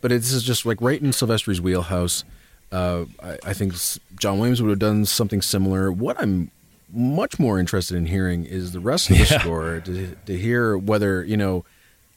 [0.00, 2.24] But it, this is just like right in Silvestri's wheelhouse.
[2.70, 3.74] Uh, I, I think
[4.18, 5.90] John Williams would have done something similar.
[5.90, 6.50] What I'm
[6.92, 9.40] much more interested in hearing is the rest of the Yeah.
[9.40, 11.64] score to, to hear whether you know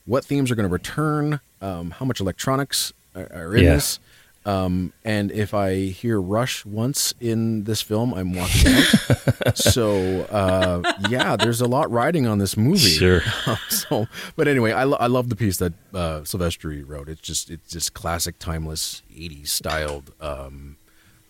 [0.06, 3.74] what themes are going to return, um, how much electronics are, are in Yeah.
[3.76, 4.00] this.
[4.44, 9.58] Um, and if I hear Rush once in this film, I'm walking out.
[9.58, 12.80] so uh, yeah, there's a lot riding on this movie.
[12.80, 13.22] Sure.
[13.70, 17.08] so, but anyway, I, lo- I love the piece that uh, Silvestri wrote.
[17.08, 20.78] It's just it's just classic, timeless '80s styled, um,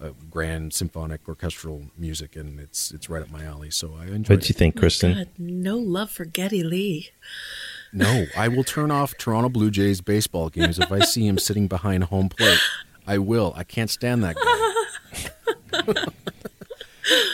[0.01, 3.71] uh, grand symphonic orchestral music, and it's it's right up my alley.
[3.71, 5.15] So I enjoyed What do you think, Kristen?
[5.15, 7.09] God, no love for Geddy Lee.
[7.93, 11.67] No, I will turn off Toronto Blue Jays baseball games if I see him sitting
[11.67, 12.59] behind home plate.
[13.11, 13.51] I will.
[13.57, 16.05] I can't stand that guy.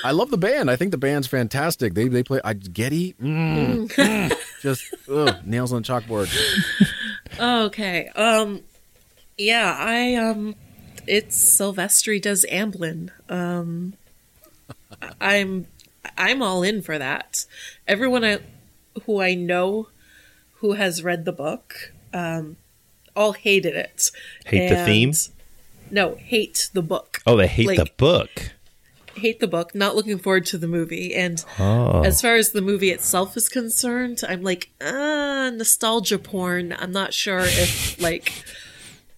[0.04, 0.72] I love the band.
[0.72, 1.94] I think the band's fantastic.
[1.94, 3.14] They they play I Geddy.
[3.22, 6.34] Mm, mm, just ugh, nails on the chalkboard.
[7.40, 8.08] Okay.
[8.16, 8.64] Um
[9.38, 10.56] yeah, I um
[11.06, 13.12] it's Silvestri does Amblin.
[13.30, 13.94] Um
[15.22, 15.68] I'm
[16.18, 17.46] I'm all in for that.
[17.88, 18.40] Everyone I,
[19.06, 19.90] who I know
[20.56, 22.58] who has read the book um
[23.16, 24.10] all hated it.
[24.48, 25.14] Hate the theme?
[25.92, 27.20] No, hate the book.
[27.26, 28.52] Oh, they hate Like, the book.
[29.16, 31.14] hate the book, not looking forward to the movie.
[31.16, 36.76] And Oh, as far as the movie itself is concerned, I'm like, ah, nostalgia porn.
[36.78, 38.32] I'm not sure if like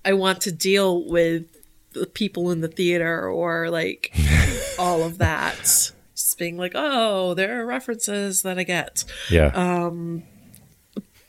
[0.06, 1.46] I want to deal with
[1.94, 4.14] the people in the theater or like
[4.80, 5.92] all of that.
[6.16, 9.04] Just being like, oh, there are references that I get.
[9.30, 9.48] yeah.
[9.56, 10.24] Um,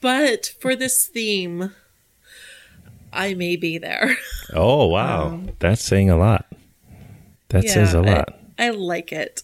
[0.00, 1.74] But for this theme,
[3.12, 4.16] I may be there.
[4.54, 5.28] oh, wow.
[5.28, 6.46] Um, That's saying a lot.
[7.48, 8.38] That says a lot.
[8.58, 9.42] I, like it.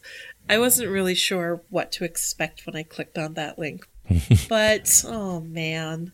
[0.48, 3.86] I wasn't really sure what to expect when I clicked on that link.
[4.48, 6.12] but oh man.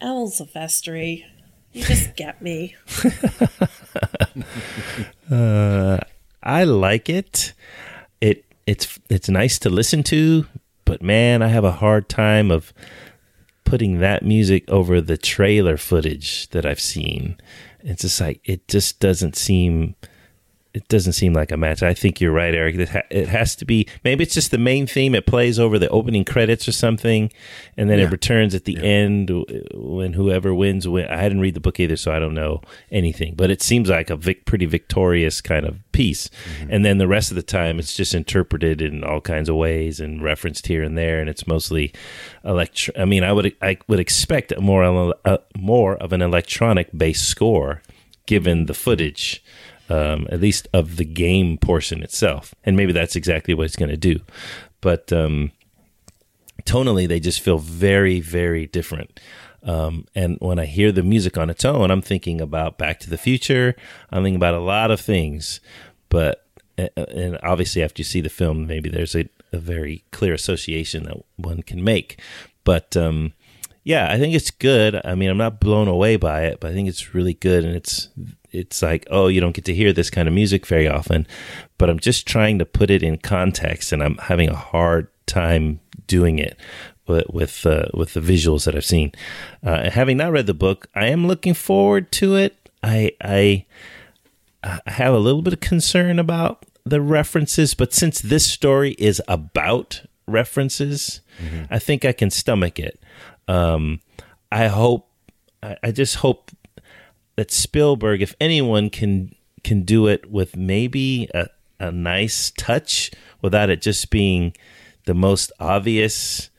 [0.00, 1.24] El Silvestri.
[1.72, 2.74] You just get me.
[5.30, 5.98] Uh,
[6.42, 7.52] I like it.
[8.20, 10.46] It it's it's nice to listen to,
[10.84, 12.72] but man, I have a hard time of
[13.70, 17.38] putting that music over the trailer footage that I've seen.
[17.82, 19.94] It's just like it just doesn't seem
[20.72, 21.82] it doesn't seem like a match.
[21.82, 22.76] I think you're right, Eric.
[22.76, 25.14] It, ha- it has to be maybe it's just the main theme.
[25.14, 27.32] It plays over the opening credits or something,
[27.76, 28.04] and then Yeah.
[28.06, 29.30] it returns at the end
[29.74, 30.86] when whoever wins.
[30.86, 31.06] Win.
[31.08, 32.60] I hadn't read the book either, so I don't know
[32.90, 33.34] anything.
[33.36, 36.30] But it seems like a vic- pretty victorious kind of piece.
[36.68, 39.98] And then the rest of the time, it's just interpreted in all kinds of ways
[40.00, 41.92] and referenced here and there, and it's mostly
[42.44, 42.88] elect.
[42.98, 47.24] I mean, I would I would expect a more uh, more of an electronic based
[47.28, 47.82] score
[48.26, 49.42] given the footage
[49.90, 52.54] um, at least of the game portion itself.
[52.64, 54.20] And maybe that's exactly what it's going to do.
[54.80, 55.52] But um,
[56.62, 59.20] tonally, they just feel very, very different.
[59.62, 63.10] Um, and when I hear the music on its own, I'm thinking about Back to
[63.10, 63.74] the Future.
[64.10, 65.60] I'm thinking about a lot of things.
[66.08, 66.46] But,
[66.78, 71.18] and obviously, after you see the film, maybe there's a, a very clear association that
[71.36, 72.20] one can make.
[72.64, 73.34] But, um,
[73.82, 75.00] yeah, I think it's good.
[75.04, 77.64] I mean, I'm not blown away by it, but I think it's really good.
[77.64, 78.08] And it's
[78.52, 81.26] it's like, oh, you don't get to hear this kind of music very often.
[81.78, 85.80] But I'm just trying to put it in context, and I'm having a hard time
[86.06, 86.58] doing it
[87.06, 89.12] with with, uh, with the visuals that I've seen.
[89.62, 92.68] Uh, having not read the book, I am looking forward to it.
[92.82, 93.66] I I
[94.62, 99.22] I have a little bit of concern about the references, but since this story is
[99.28, 101.20] about references,
[101.70, 103.00] I think I can stomach it.
[103.48, 104.00] Um,
[104.52, 105.08] I hope,
[105.62, 106.50] I, I just hope
[107.40, 109.34] that Spielberg, if anyone can
[109.64, 111.46] can do it with maybe a,
[111.78, 113.10] a nice touch
[113.40, 114.54] without it just being
[115.06, 116.50] the most obvious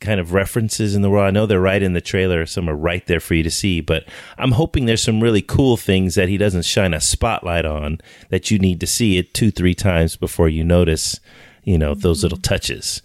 [0.00, 1.28] kind of references in the world.
[1.28, 3.80] I know they're right in the trailer, some are right there for you to see,
[3.80, 4.02] but
[4.36, 7.98] I'm hoping there's some really cool things that he doesn't shine a spotlight on
[8.30, 11.20] that you need to see it two, three times before you notice,
[11.62, 12.24] you know, those mm-hmm.
[12.24, 13.00] little touches.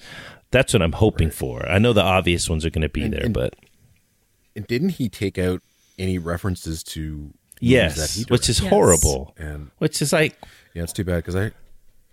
[0.50, 1.70] That's what I'm hoping for.
[1.70, 3.54] I know the obvious ones are going to be And- there, and- but
[4.56, 5.62] And didn't he take out
[5.98, 8.70] any references to yes, he which is Yes.
[8.70, 9.34] horrible.
[9.38, 10.38] and Which is like,
[10.74, 11.52] yeah, it's too bad because I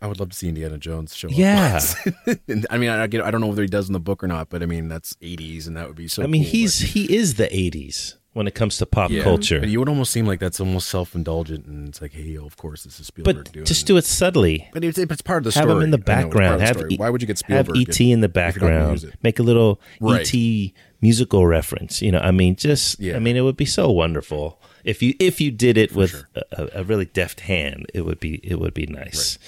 [0.00, 1.34] I would love to see Indiana Jones show up.
[1.36, 1.80] Yeah.
[2.70, 4.48] I mean, I get, I don't know whether he does in the book or not,
[4.50, 6.24] but I mean, that's '80s, and that would be so.
[6.24, 9.22] I mean, cool, he's he is the '80s when it comes to pop yeah.
[9.22, 9.60] culture.
[9.60, 12.82] But you would almost seem like that's almost self-indulgent, and it's like, hey, of course,
[12.82, 13.64] this is Spielberg but doing.
[13.66, 14.68] just do it subtly.
[14.72, 15.68] But it's, it's part of the have story.
[15.68, 16.60] Have him in the I know, background.
[16.60, 16.90] the Have.
[16.90, 17.76] E- Why would you get Spielberg?
[17.76, 19.18] have ET in the if you're not gonna use background?
[19.22, 20.34] Make a little Right.
[20.34, 20.72] ET
[21.02, 22.00] musical reference.
[22.00, 23.16] You know, I mean, just Yeah.
[23.16, 26.28] I mean, it would be so wonderful if you if you did it with sure.
[26.52, 27.86] a, a really deft hand.
[27.92, 29.38] It would be it would be nice.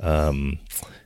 [0.00, 0.58] Um,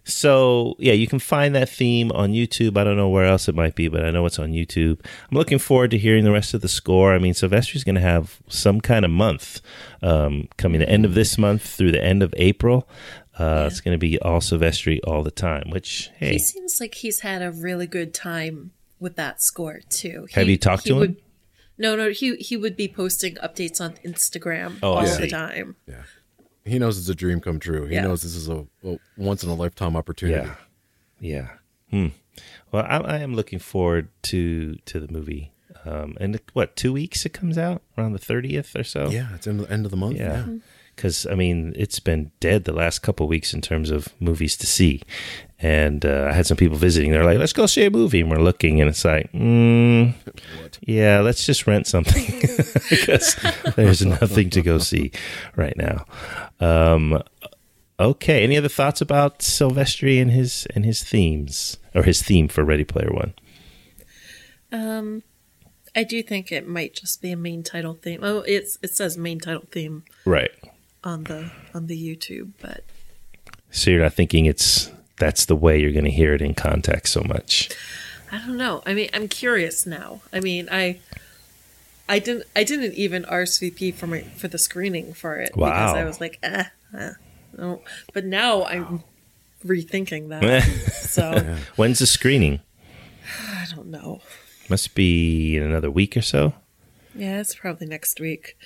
[0.04, 2.76] so yeah, you can find that theme on YouTube.
[2.76, 5.04] I don't know where else it might be, but I know it's on YouTube.
[5.30, 7.14] I'm looking forward to hearing the rest of the score.
[7.14, 9.60] I mean, Silvestri's going to have some kind of month
[10.02, 12.88] um, coming the end of this month through the end of April.
[13.38, 15.70] Uh, It's going to be all Sylvester all the time.
[15.70, 20.26] Which hey, He seems like he's had a really good time with that score too.
[20.32, 20.98] Have He- you talked he to him?
[21.00, 21.16] would-
[21.78, 22.10] No, no.
[22.10, 25.22] He he would be posting updates on Instagram Oh, all see.
[25.22, 25.76] the time.
[25.88, 26.02] Yeah,
[26.64, 27.86] he knows it's a dream come true.
[27.86, 28.02] He Yeah.
[28.02, 30.46] knows this is a, a once in a lifetime opportunity.
[30.46, 30.56] yeah,
[31.20, 31.48] yeah.
[31.90, 32.08] Hmm.
[32.70, 35.52] Well, I, I am looking forward to to the movie.
[35.86, 39.08] Um, and what two weeks it comes out around the thirtieth or so.
[39.08, 40.18] Yeah, it's in the end of the month.
[40.18, 40.42] Yeah.
[40.42, 40.58] Mm-hmm.
[40.96, 44.66] Because, I mean, it's been dead the last couple weeks in terms of movies to
[44.66, 45.00] see.
[45.62, 47.10] And uh, I had some people visiting.
[47.10, 48.22] They're like, let's go see a movie.
[48.22, 50.14] And we're looking, and it's like, mm,
[50.80, 52.24] yeah, let's just rent something
[52.90, 53.36] because
[53.76, 55.12] there's nothing to go see
[55.56, 56.06] right now.
[56.60, 57.22] Um,
[57.98, 58.42] okay.
[58.42, 62.84] Any other thoughts about Silvestri and his and his themes or his theme for Ready
[62.84, 63.34] Player One?
[64.72, 65.22] Um,
[65.94, 68.20] I do think it might just be a main title theme.
[68.22, 70.52] Oh, it's it says main title theme Right.
[71.04, 72.84] on the on the YouTube, but
[73.70, 74.90] So you're not thinking it's
[75.20, 77.70] that's the way you're going to hear it in context so much.
[78.32, 78.82] I don't know.
[78.84, 80.22] I mean, I'm curious now.
[80.32, 80.98] I mean, I
[82.08, 86.04] I didn't I didn't even RSVP for my for the screening for it because I
[86.04, 86.64] was like, eh,
[86.96, 87.12] eh,
[87.56, 87.82] no.
[88.12, 89.04] But now I'm
[89.64, 90.62] rethinking that.
[90.92, 92.60] so When's the screening?
[93.48, 94.20] I don't know.
[94.68, 96.54] Must be in another week or so.
[97.14, 98.56] Yeah, it's probably next week.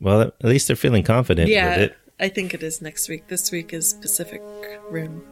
[0.00, 1.96] Well, at least they're feeling confident Yeah, with it.
[2.18, 3.28] I think it is next week.
[3.28, 4.42] This week is Pacific
[4.90, 5.22] Rim.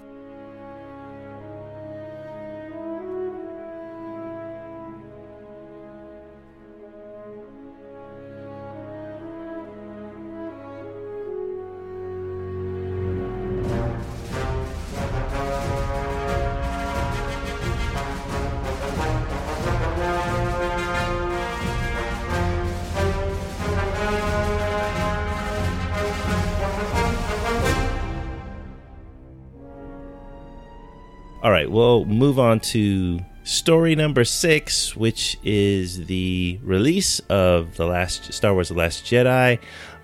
[32.54, 38.74] On to story number six, which is the release of the last Star Wars: The
[38.74, 39.58] Last Jedi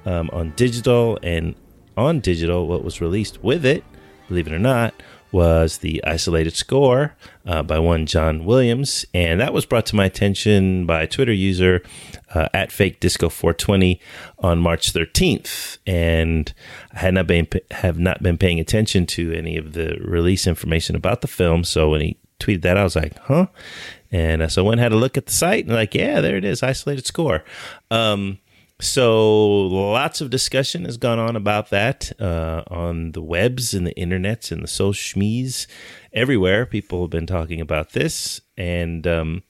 [0.05, 1.55] um, on digital, and
[1.97, 3.85] on digital, what was released with it,
[4.27, 4.95] believe it or not,
[5.31, 7.15] was the isolated score
[7.47, 11.83] uh, by one John Williams, and that was brought to my attention by Twitter user
[12.35, 14.01] uh, at Fake Disco 420
[14.41, 16.53] on March 13th, and
[16.93, 20.97] I had not been have not been paying attention to any of the release information
[20.97, 21.63] about the film.
[21.63, 23.47] So when he tweeted that, I was like, "Huh,"
[24.11, 26.37] and so I went and had a look at the site, and like, yeah, there
[26.37, 27.45] it is, isolated score.
[27.91, 28.39] Um,
[28.81, 33.95] so lots of discussion has gone on about that uh, on the webs and the
[33.95, 35.67] internets and the social schmees
[36.13, 36.65] everywhere.
[36.67, 39.43] People have been talking about this, and um,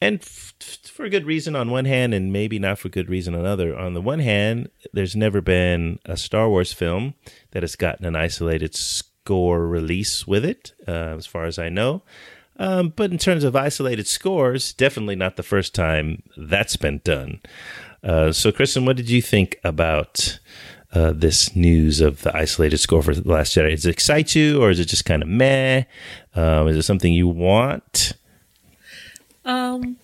[0.00, 3.44] and f- for good reason on one hand, and maybe not for good reason on
[3.44, 3.76] other.
[3.76, 7.14] On the one hand, there's never been a Star Wars film
[7.50, 12.02] that has gotten an isolated score release with it, uh, as far as I know.
[12.58, 17.40] Um, but in terms of isolated scores, definitely not the first time that's been done.
[18.02, 20.38] Uh, so, Kristen, what did you think about
[20.92, 23.70] uh, this news of the isolated score for The Last Jedi?
[23.70, 25.84] Does it excite you, or is it just kind of meh?
[26.34, 28.12] Um, is it something you want?
[29.44, 29.96] Um.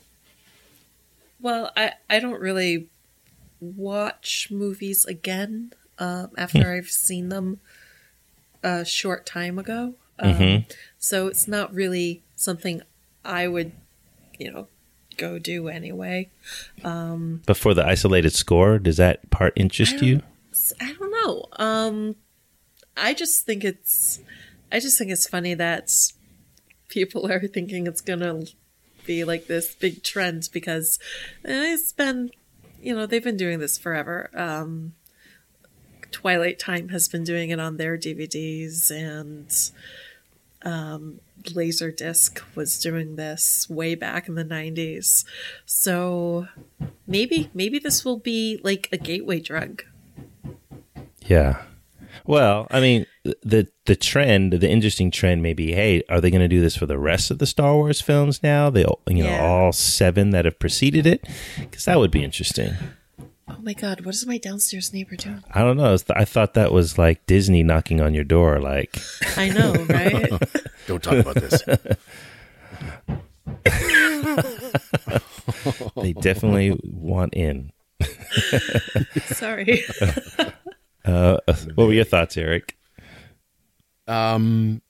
[1.41, 2.89] Well, I I don't really
[3.61, 7.61] watch movies again um, after I've seen them
[8.67, 9.95] a short time ago.
[10.19, 10.33] Um,
[10.99, 12.83] So it's not really something
[13.25, 13.73] I would,
[14.39, 14.67] you know,
[15.17, 16.31] go do anyway.
[17.47, 20.23] But for the isolated score, does that part interest you?
[20.81, 21.45] I don't know.
[21.53, 22.17] Um,
[22.97, 24.21] I just think it's,
[24.73, 25.93] I just think it's funny that
[26.89, 28.43] people are thinking it's gonna
[29.07, 30.99] be like this big trend because
[31.45, 32.31] eh, it's been,
[32.83, 34.29] you know, they've been doing this forever.
[34.35, 34.95] Um,
[36.11, 39.51] Twilight Time has been doing it on their DVDs, and
[40.63, 45.25] um, Laserdisc was doing this way back in the '90s.
[45.65, 46.49] So
[47.07, 49.85] maybe, maybe this will be like a gateway drug.
[51.27, 51.63] Yeah.
[52.25, 53.07] Well, I mean,
[53.43, 56.77] the the trend, the interesting trend may be, hey, are they going to do this
[56.77, 58.69] for the rest of the Star Wars films now?
[58.71, 59.45] They, you know, Yeah.
[59.45, 61.25] all seven that have preceded it,
[61.61, 62.73] because that would be interesting.
[63.49, 65.45] Oh my god, what is my downstairs neighbor doing?
[65.53, 65.97] I don't know.
[66.15, 68.97] I thought that was like Disney knocking on your door, like,
[69.37, 70.33] I know, right?
[70.89, 71.63] Don't talk about this.
[75.97, 77.73] they definitely want in.
[79.27, 79.85] Sorry.
[81.05, 81.39] Uh,
[81.77, 82.77] what were your thoughts, Eric?
[84.09, 84.83] Um,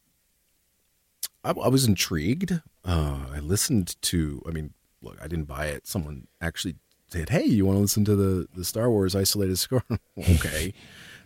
[1.44, 2.52] I, I was intrigued.
[2.84, 4.42] Uh, I listened to.
[4.48, 5.86] I mean, look, I didn't buy it.
[5.86, 6.76] Someone actually
[7.16, 9.84] said, "Hey, you want to listen to the the Star Wars isolated score?"
[10.18, 10.72] okay.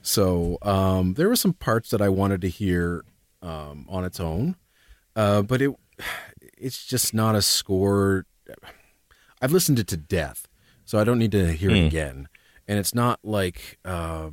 [0.03, 3.05] So um, there were some parts that I wanted to hear
[3.43, 4.57] um, on its own,
[5.16, 5.74] uh, but it
[6.59, 8.26] it's just not a score.
[9.43, 10.49] I've listened to it to death,
[10.84, 12.28] so I don't need to hear it again.
[12.68, 14.30] And it's not like uh,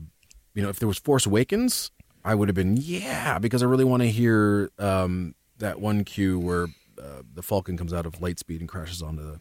[0.54, 1.92] you know, if there was Force Awakens,
[2.24, 6.40] I would have been yeah, because I really want to hear um, that one cue
[6.40, 6.68] where
[7.02, 9.40] uh, the Falcon comes out of light speed and crashes onto the,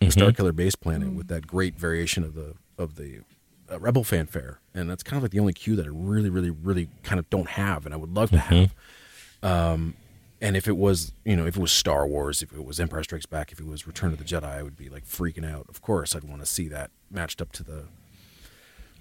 [0.00, 3.20] the Starkiller base planet with that great variation of the of the
[3.70, 6.50] uh, Rebel fanfare, and that's kind of like the only cue that I really, really,
[6.50, 8.74] really kind of don't have, and I would love to have.
[9.42, 9.94] Um,
[10.40, 13.02] and if it was, you know, if it was Star Wars, if it was Empire
[13.02, 15.66] Strikes Back, if it was Return of the Jedi, I would be like freaking out.
[15.68, 17.84] Of course, I'd want to see that matched up to the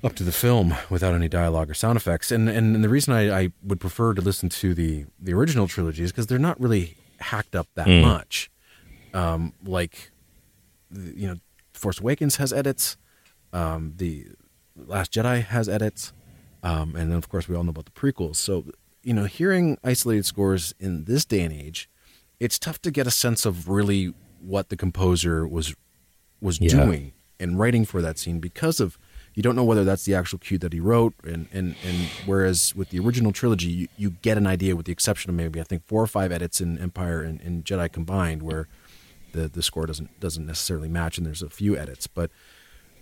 [0.04, 2.32] up to the film without any dialogue or sound effects.
[2.32, 5.68] And and, and the reason I, I would prefer to listen to the the original
[5.68, 8.50] trilogy is because they're not really hacked up that much.
[9.14, 10.12] Um, like,
[10.96, 11.36] you know,
[11.74, 12.98] Force Awakens has edits.
[13.54, 14.28] Um, the
[14.76, 16.14] Last Jedi has edits.
[16.64, 18.38] Um, and then of course we all know about the prequels.
[18.38, 18.66] So
[19.04, 21.88] you know, hearing isolated scores in this day and age,
[22.40, 25.76] it's tough to get a sense of really what the composer was
[26.42, 26.84] was Yeah.
[26.86, 28.98] doing and writing for that scene because of
[29.34, 32.74] you don't know whether that's the actual cue that he wrote and and and whereas
[32.76, 35.64] with the original trilogy you, you get an idea with the exception of maybe I
[35.64, 38.68] think four or five edits in Empire and, and Jedi combined where
[39.36, 42.32] the the score doesn't doesn't necessarily match and there's a few edits but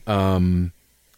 [0.07, 0.73] um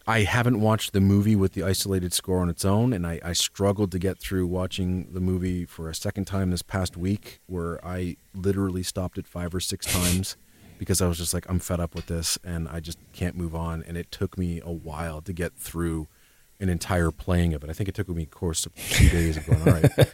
[0.08, 3.32] I haven't watched the movie with the isolated score on its own, and I, I
[3.32, 7.84] struggled to get through watching the movie for a second time this past week, where
[7.84, 10.36] I literally stopped it five or six times
[10.78, 13.56] because I was just like, I'm fed up with this, and I just can't move
[13.56, 13.82] on.
[13.82, 16.06] And it took me a while to get through
[16.60, 17.70] an entire playing of it.
[17.70, 19.90] I think it took me a course of two days of going, all right,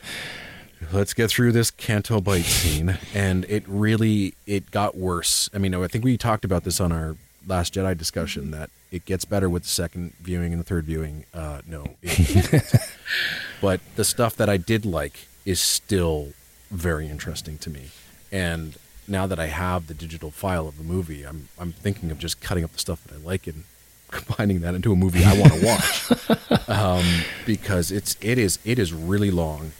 [0.92, 2.98] let's get through this Canto Bight scene.
[3.14, 5.48] And it really, it got worse.
[5.54, 7.16] I mean, I think we talked about this on our
[7.46, 11.24] Last Jedi discussion that it gets better with the second viewing and the third viewing.
[11.34, 11.96] Uh, no,
[13.60, 16.34] but the stuff that I did like is still
[16.70, 17.90] very interesting to me.
[18.30, 18.76] And
[19.08, 22.40] now that I have the digital file of the movie, I'm I'm thinking of just
[22.40, 23.64] cutting up the stuff that I like and
[24.12, 26.68] combining that into a movie I want to watch.
[26.68, 27.04] um,
[27.44, 29.72] because it's it is it is really long.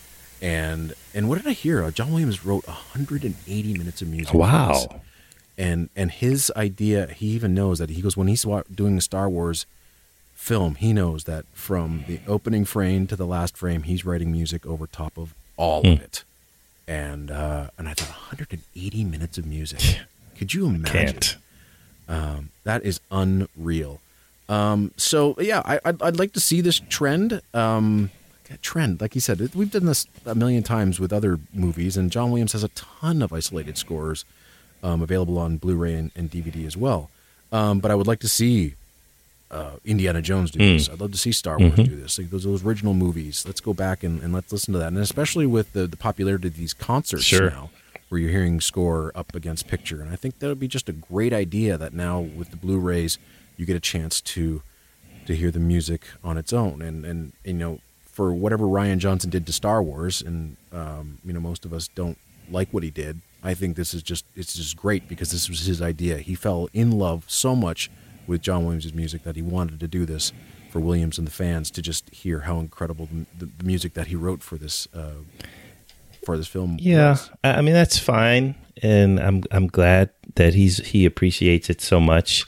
[0.42, 1.82] And and what did I hear?
[1.84, 4.34] Uh, John Williams wrote 180 minutes of music.
[4.34, 5.00] Wow.
[5.56, 9.28] and and his idea he even knows that he goes when he's doing a star
[9.30, 9.64] wars
[10.34, 14.66] film he knows that from the opening frame to the last frame he's writing music
[14.66, 16.24] over top of all of it
[16.88, 20.00] and uh and i thought 180 minutes of music
[20.36, 21.36] could you imagine Can't.
[22.08, 24.00] um, that is unreal.
[24.48, 27.40] Um, so yeah, I, I'd, I'd like to see this trend.
[27.54, 28.10] Um,
[28.58, 32.30] trend, like you said, we've done this a million times with other movies, and John
[32.30, 34.24] Williams has a ton of isolated scores
[34.82, 37.10] um, available on Blu-ray and, and DVD as well.
[37.52, 38.74] Um, but I would like to see
[39.50, 40.88] uh, Indiana Jones do this.
[40.88, 42.18] I'd love to see Star Wars do this.
[42.18, 43.44] Like those, those original movies.
[43.46, 44.88] Let's go back and, and let's listen to that.
[44.88, 47.50] And especially with the, the popularity of these concerts Sure.
[47.50, 47.70] now,
[48.08, 50.00] where you're hearing score up against picture.
[50.00, 53.18] And I think that would be just a great idea that now with the Blu-rays,
[53.56, 54.62] you get a chance to
[55.26, 56.82] to hear the music on its own.
[56.82, 57.78] And and you know,
[58.12, 61.88] for whatever Rian Johnson did to Star Wars, and um, you know, most of us
[61.88, 62.18] don't
[62.50, 63.20] like what he did.
[63.42, 66.18] I think this is just it's just great because this was his idea.
[66.18, 67.90] He fell in love so much
[68.26, 70.32] with John Williams' music that he wanted to do this
[70.70, 73.08] for Williams and the fans to just hear how incredible
[73.38, 75.22] the, the music that he wrote for this uh,
[76.24, 76.76] for this film.
[76.80, 77.30] Yeah, was.
[77.42, 81.98] I I mean that's fine, and I'm I'm glad that he's he appreciates it so
[81.98, 82.44] much.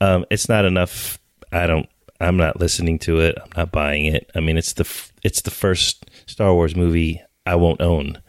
[0.00, 1.18] Um, it's not enough.
[1.52, 1.88] I don't.
[2.20, 3.36] I'm not listening to it.
[3.42, 4.30] I'm not buying it.
[4.34, 8.20] I mean, it's the f- it's the first Star Wars movie I won't own.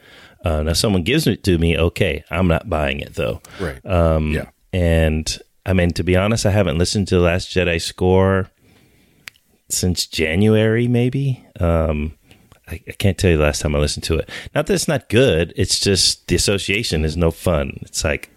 [0.44, 1.78] Uh, now, someone gives it to me.
[1.78, 3.42] Okay, I'm not buying it though.
[3.60, 3.86] right.
[3.86, 4.50] Um, yeah.
[4.74, 8.50] And I mean, to be honest, I haven't listened to the Last Jedi score
[9.70, 11.46] since January, maybe.
[11.60, 12.18] Um,
[12.68, 14.30] I, I can't tell you the last time I listened to it.
[14.56, 15.54] Not that it's not good.
[15.56, 17.78] It's just the association is no fun.
[17.82, 18.30] It's like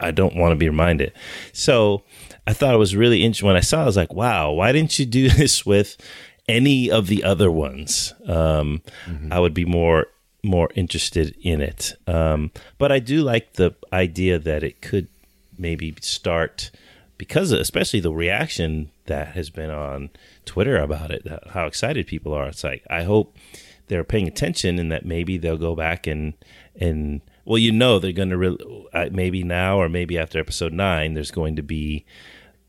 [0.00, 1.12] I don't want to be reminded.
[1.52, 2.02] So
[2.46, 3.80] I thought it was really interesting when I saw.
[3.80, 5.96] it, I was like, wow, why didn't you do this with
[6.48, 8.14] any of the other ones?
[8.26, 8.82] Um,
[9.30, 10.06] I would be more
[10.42, 11.94] more interested in it.
[12.06, 15.08] Um, but I do like the idea that it could
[15.58, 16.70] maybe start
[17.18, 20.10] because of, especially the reaction that has been on
[20.44, 22.46] Twitter about it, how excited people are.
[22.46, 23.36] It's like I hope
[23.88, 26.34] they're paying attention and that maybe they'll go back and
[26.78, 31.14] and well, you know, they're going to re- maybe now or maybe after episode nine,
[31.14, 32.04] there's going to be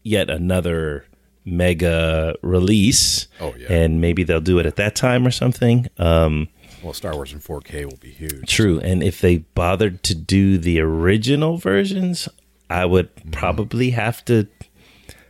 [0.07, 1.05] yet another
[1.45, 3.27] mega release.
[3.39, 3.71] Oh, yeah.
[3.71, 5.87] and maybe they'll do it at that time or something.
[5.97, 6.49] Um,
[6.83, 8.47] Well, Star Wars in 4K will be huge.
[8.49, 8.79] True.
[8.79, 12.27] And if they bothered to do the original versions,
[12.69, 14.47] I would probably have to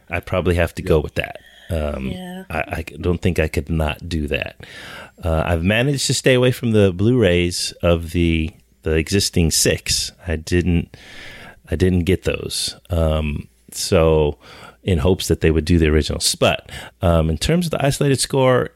[0.09, 1.39] I'd probably have to go with that.
[1.69, 2.45] Um, Yeah.
[2.49, 4.65] I, I don't think I could not do that.
[5.21, 8.51] Uh, I've managed to stay away from the Blu-rays of the
[8.83, 10.11] the existing six.
[10.27, 10.95] I didn't
[11.69, 12.75] I didn't get those.
[12.89, 14.37] Um, so
[14.87, 16.33] in hopes that they would do the originals.
[16.33, 16.71] But
[17.01, 18.71] um, in terms of the isolated score,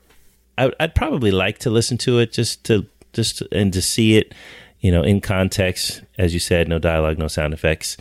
[0.57, 4.18] I, I'd probably like to listen to it just to just to, and to see
[4.18, 4.34] it,
[4.82, 6.03] you know, in context.
[6.18, 7.95] As you said, no dialogue, no sound effects.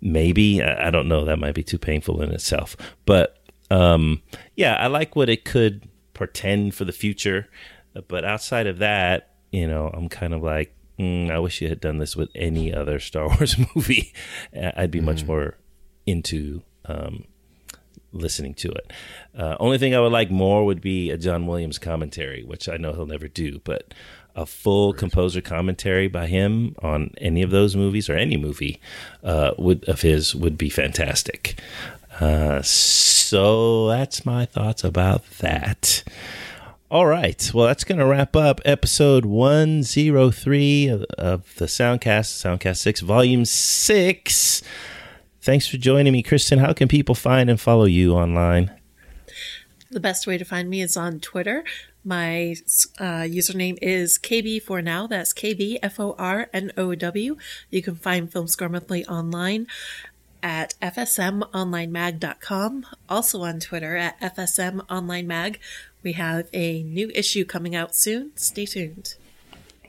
[0.00, 1.24] Maybe I, I don't know.
[1.24, 2.76] That might be too painful in itself.
[3.06, 3.38] But
[3.70, 4.22] um,
[4.54, 7.48] yeah, I like what it could portend for the future.
[8.08, 11.80] But outside of that, you know, I'm kind of like, mm, I wish you had
[11.80, 14.12] done this with any other Star Wars movie.
[14.76, 15.56] I'd be much more
[16.04, 17.24] into um,
[18.14, 18.92] listening to it.
[19.36, 22.76] Uh, only thing I would like more would be a John Williams commentary, which I
[22.76, 23.92] know he'll never do, but
[24.36, 28.80] a full composer commentary by him on any of those movies or any movie
[29.22, 31.60] uh, would of his would be fantastic.
[32.20, 36.04] Uh, so that's my thoughts about that.
[36.90, 37.50] All right.
[37.52, 43.44] Well, that's going to wrap up episode 103 of, of the Soundcast, Soundcast 6, Volume
[43.44, 44.62] 6.
[45.44, 46.58] Thanks for joining me, Kristen.
[46.58, 48.70] How can people find and follow you online?
[49.90, 51.64] The best way to find me is on Twitter.
[52.02, 52.56] My
[52.98, 55.06] uh, username is KB for now.
[55.06, 57.36] That's KB F O R N O W.
[57.68, 59.66] You can find Film Score Monthly online
[60.42, 62.86] at fsmonlinemag.com.
[63.10, 65.56] Also on Twitter at fsmonlinemag.
[66.02, 68.34] We have a new issue coming out soon.
[68.34, 69.16] Stay tuned.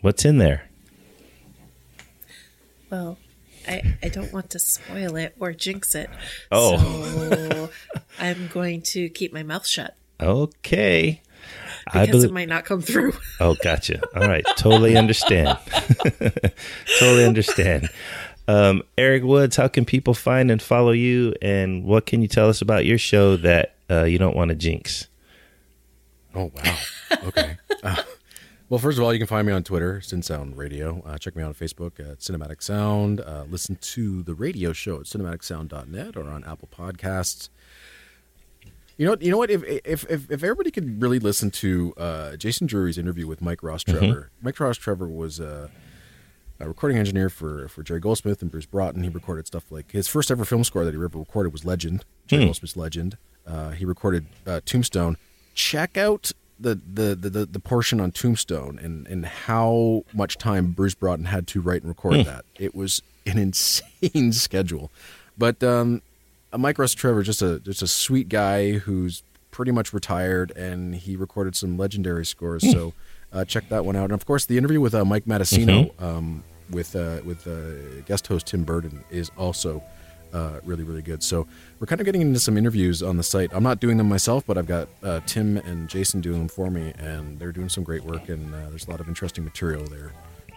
[0.01, 0.67] What's in there?
[2.89, 3.17] Well,
[3.67, 6.09] I, I don't want to spoil it or jinx it.
[6.51, 6.77] Oh.
[6.77, 7.69] So
[8.19, 11.21] I'm going to keep my mouth shut Okay.
[11.87, 12.29] I because believe.
[12.29, 13.13] it might not come through.
[13.39, 14.01] Oh, gotcha.
[14.15, 14.45] All right.
[14.55, 15.57] Totally understand.
[16.99, 17.89] totally understand.
[18.47, 21.33] Um, Erik Woods, how can people find and follow you?
[21.41, 24.55] And what can you tell us about your show that uh, you don't want to
[24.55, 25.07] jinx?
[26.33, 26.77] Oh wow.
[27.25, 27.57] Okay.
[27.83, 27.95] Uh,
[28.69, 31.01] well, first of all, you can find me on Twitter, Sin Sound Radio.
[31.05, 33.21] Uh, check me out on Facebook at Cinematic Sound.
[33.21, 37.49] Uh, listen to the radio show at cinematicsound.net or on Apple Podcasts.
[38.97, 39.51] You know, what- you know what?
[39.51, 43.61] If if if, if everybody could really listen to uh, Jason Drury's interview with Mike
[43.61, 45.67] Ross Trevor, Mike Ross Trevor was uh,
[46.61, 49.03] a recording engineer for for Jerry Goldsmith and Bruce Broughton.
[49.03, 52.05] He recorded stuff like his first ever film score that he ever recorded was Legend,
[52.25, 53.17] Jerry Goldsmith's Legend.
[53.45, 55.17] Uh, he recorded uh, Tombstone.
[55.53, 60.95] Check out the, the, the, the, portion on Tombstone and, and how much time Bruce
[60.95, 62.45] Broughton had to write and record that.
[62.57, 64.91] It was an insane schedule.
[65.37, 66.01] But um,
[66.53, 70.95] uh, Mike Ross Trevor, just a just a sweet guy who's pretty much retired, and
[70.95, 72.69] he recorded some legendary scores.
[72.71, 72.93] So
[73.33, 74.05] uh, check that one out.
[74.05, 78.27] And of course, the interview with uh, Mike Matessino um, with uh, with uh, guest
[78.27, 79.83] host Tim Burton is also
[80.35, 81.21] uh, really really good.
[81.23, 81.47] So
[81.79, 83.49] we're kind of getting into some interviews on the site.
[83.53, 86.69] I'm not doing them myself, but I've got uh, Tim and Jason doing them for
[86.69, 88.29] me, and they're doing some great work.
[88.29, 90.11] And uh, there's a lot of interesting material there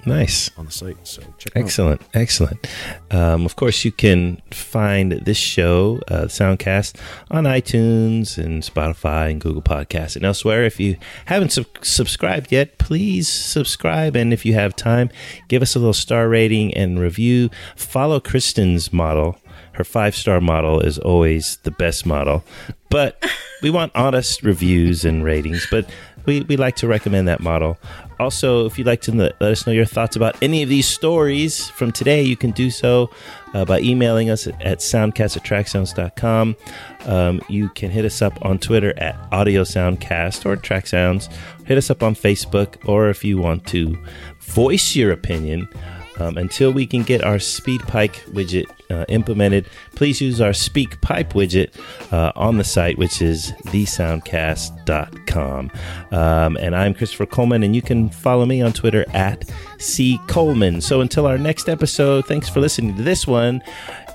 [0.07, 0.51] Nice.
[0.57, 0.97] on the site.
[1.07, 1.67] So check them out.
[1.67, 2.67] Excellent, excellent.
[3.11, 6.97] Um, of course, you can find this show, uh, Soundcast,
[7.31, 10.65] on iTunes and Spotify and Google Podcasts and elsewhere.
[10.65, 14.17] If you haven't sub- subscribed yet, please subscribe.
[14.17, 15.11] And if you have time,
[15.49, 17.51] give us a little star rating and review.
[17.77, 19.37] Follow Kristen's model,
[19.79, 22.45] her five star model is always the best model.
[22.91, 23.25] But
[23.63, 25.67] we want honest reviews and ratings.
[25.71, 25.89] But
[26.27, 27.79] we, we like to recommend that model.
[28.19, 31.69] Also, if you'd like to let us know your thoughts about any of these stories
[31.69, 33.09] from today, you can do so
[33.55, 36.57] uh, by emailing us at, at soundcast at tracksounds.com.
[37.07, 41.29] Um, you can hit us up on Twitter at Audio Soundcast or Track Sounds.
[41.67, 43.97] Hit us up on Facebook, or if you want to
[44.41, 45.69] voice your opinion,
[46.19, 51.73] um, until we can get our SpeakPipe widget uh, implemented, please use our SpeakPipe widget
[52.13, 55.71] uh, on the site, which is thesoundcast.com.
[56.11, 59.49] Um, and I'm Christopher Coleman, and you can follow me on Twitter at
[59.79, 60.81] C Coleman.
[60.81, 63.63] So until our next episode, thanks for listening to this one.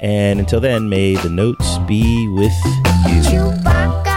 [0.02, 2.84] And until then, may the notes be with you.
[3.24, 4.13] Chewbacca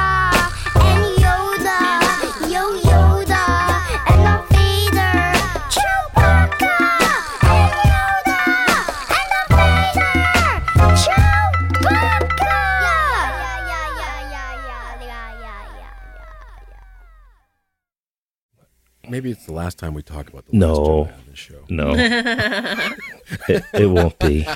[19.36, 20.72] it's the last time we talk about the No.
[20.72, 21.64] Last Jedi on this show.
[21.68, 21.94] No,
[23.48, 24.46] it, it won't be.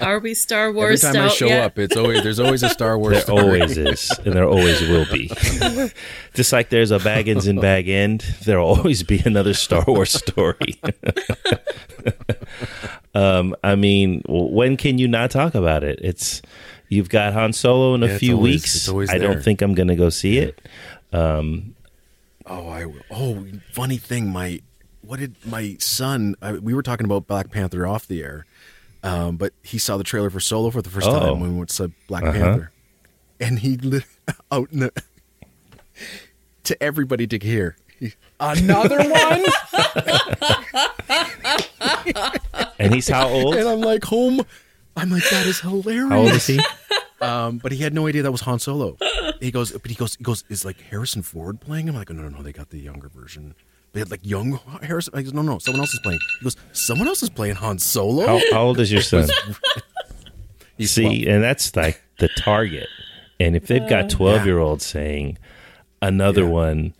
[0.00, 1.02] Are we Star Wars?
[1.04, 1.62] Every Wars time I show yet?
[1.64, 3.12] up, it's always there's always a Star Wars.
[3.14, 3.60] There story.
[3.60, 5.28] always is, and there always will be.
[6.34, 10.12] Just like there's a bag Baggins and Bag End, there'll always be another Star Wars
[10.12, 10.80] story.
[13.14, 15.98] um, I mean, when can you not talk about it?
[16.02, 16.40] It's
[16.88, 18.76] you've got Han Solo in a Yeah, it's few always- weeks.
[18.76, 20.60] it's always I don't think I'm going to go see it.
[22.48, 23.02] Oh, I will.
[23.10, 24.60] Oh, funny thing, my
[25.02, 26.34] what did my son?
[26.42, 28.46] I, we were talking about Black Panther off the air,
[29.02, 31.18] um, but he saw the trailer for Solo for the first Oh.
[31.18, 32.32] time when we went to Black Uh-huh.
[32.32, 32.70] Panther,
[33.40, 34.04] and he lit
[34.50, 34.92] out in the,
[36.64, 37.76] to everybody to hear.
[37.98, 39.44] he- Another one,
[42.78, 43.54] And he's how old?
[43.56, 44.40] and I'm like, home.
[44.96, 46.08] I'm like, that is hilarious.
[46.10, 46.60] How old is he?
[47.20, 48.96] Um, but he had no idea that was Han Solo.
[49.40, 51.94] He goes, but he goes, he goes, is like Harrison Ford playing him?
[51.94, 53.54] I'm like, no, no, no, they got the younger version.
[53.92, 55.14] They had like young Harrison.
[55.16, 56.18] I goes, no, no, someone else is playing.
[56.40, 58.26] He goes, someone else is playing Han Solo.
[58.26, 59.28] How, how old is your son?
[60.76, 61.34] He's See, 12.
[61.36, 62.88] and that's like the target.
[63.38, 65.38] And if they've got 12 year olds saying
[66.02, 66.48] another Yeah.
[66.48, 66.94] one,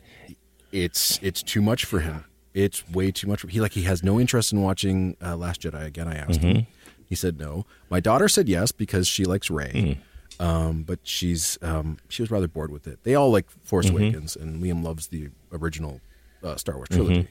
[0.70, 2.24] it's it's too much for him.
[2.54, 3.40] It's way too much.
[3.40, 6.06] For, he like he has no interest in watching uh, Last Jedi again.
[6.06, 6.66] I asked him.
[7.08, 7.64] He said no.
[7.90, 9.98] My daughter said yes because she likes Rey.
[10.40, 13.00] Um, but she's um, she was rather bored with it.
[13.02, 16.00] They all like Force Awakens, and Liam loves the original
[16.44, 17.28] uh, Star Wars trilogy.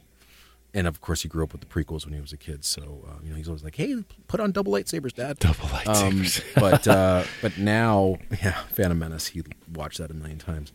[0.73, 2.65] And of course, he grew up with the prequels when he was a kid.
[2.65, 5.69] So uh, you know, he's always like, "Hey, put on double lightsabers, Dad." double Um,
[5.71, 6.43] lightsabers.
[6.55, 9.27] but uh, but now, yeah, Phantom Menace.
[9.27, 9.43] He
[9.73, 10.73] watched that a million times.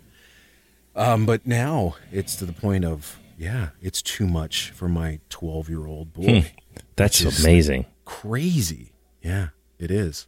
[0.97, 5.69] Um, but now it's to the point of yeah, it's too much for my twelve
[5.69, 6.51] year old boy.
[6.97, 7.85] that's Just- amazing.
[8.05, 8.93] Crazy.
[9.23, 9.49] Yeah,
[9.79, 10.27] it is.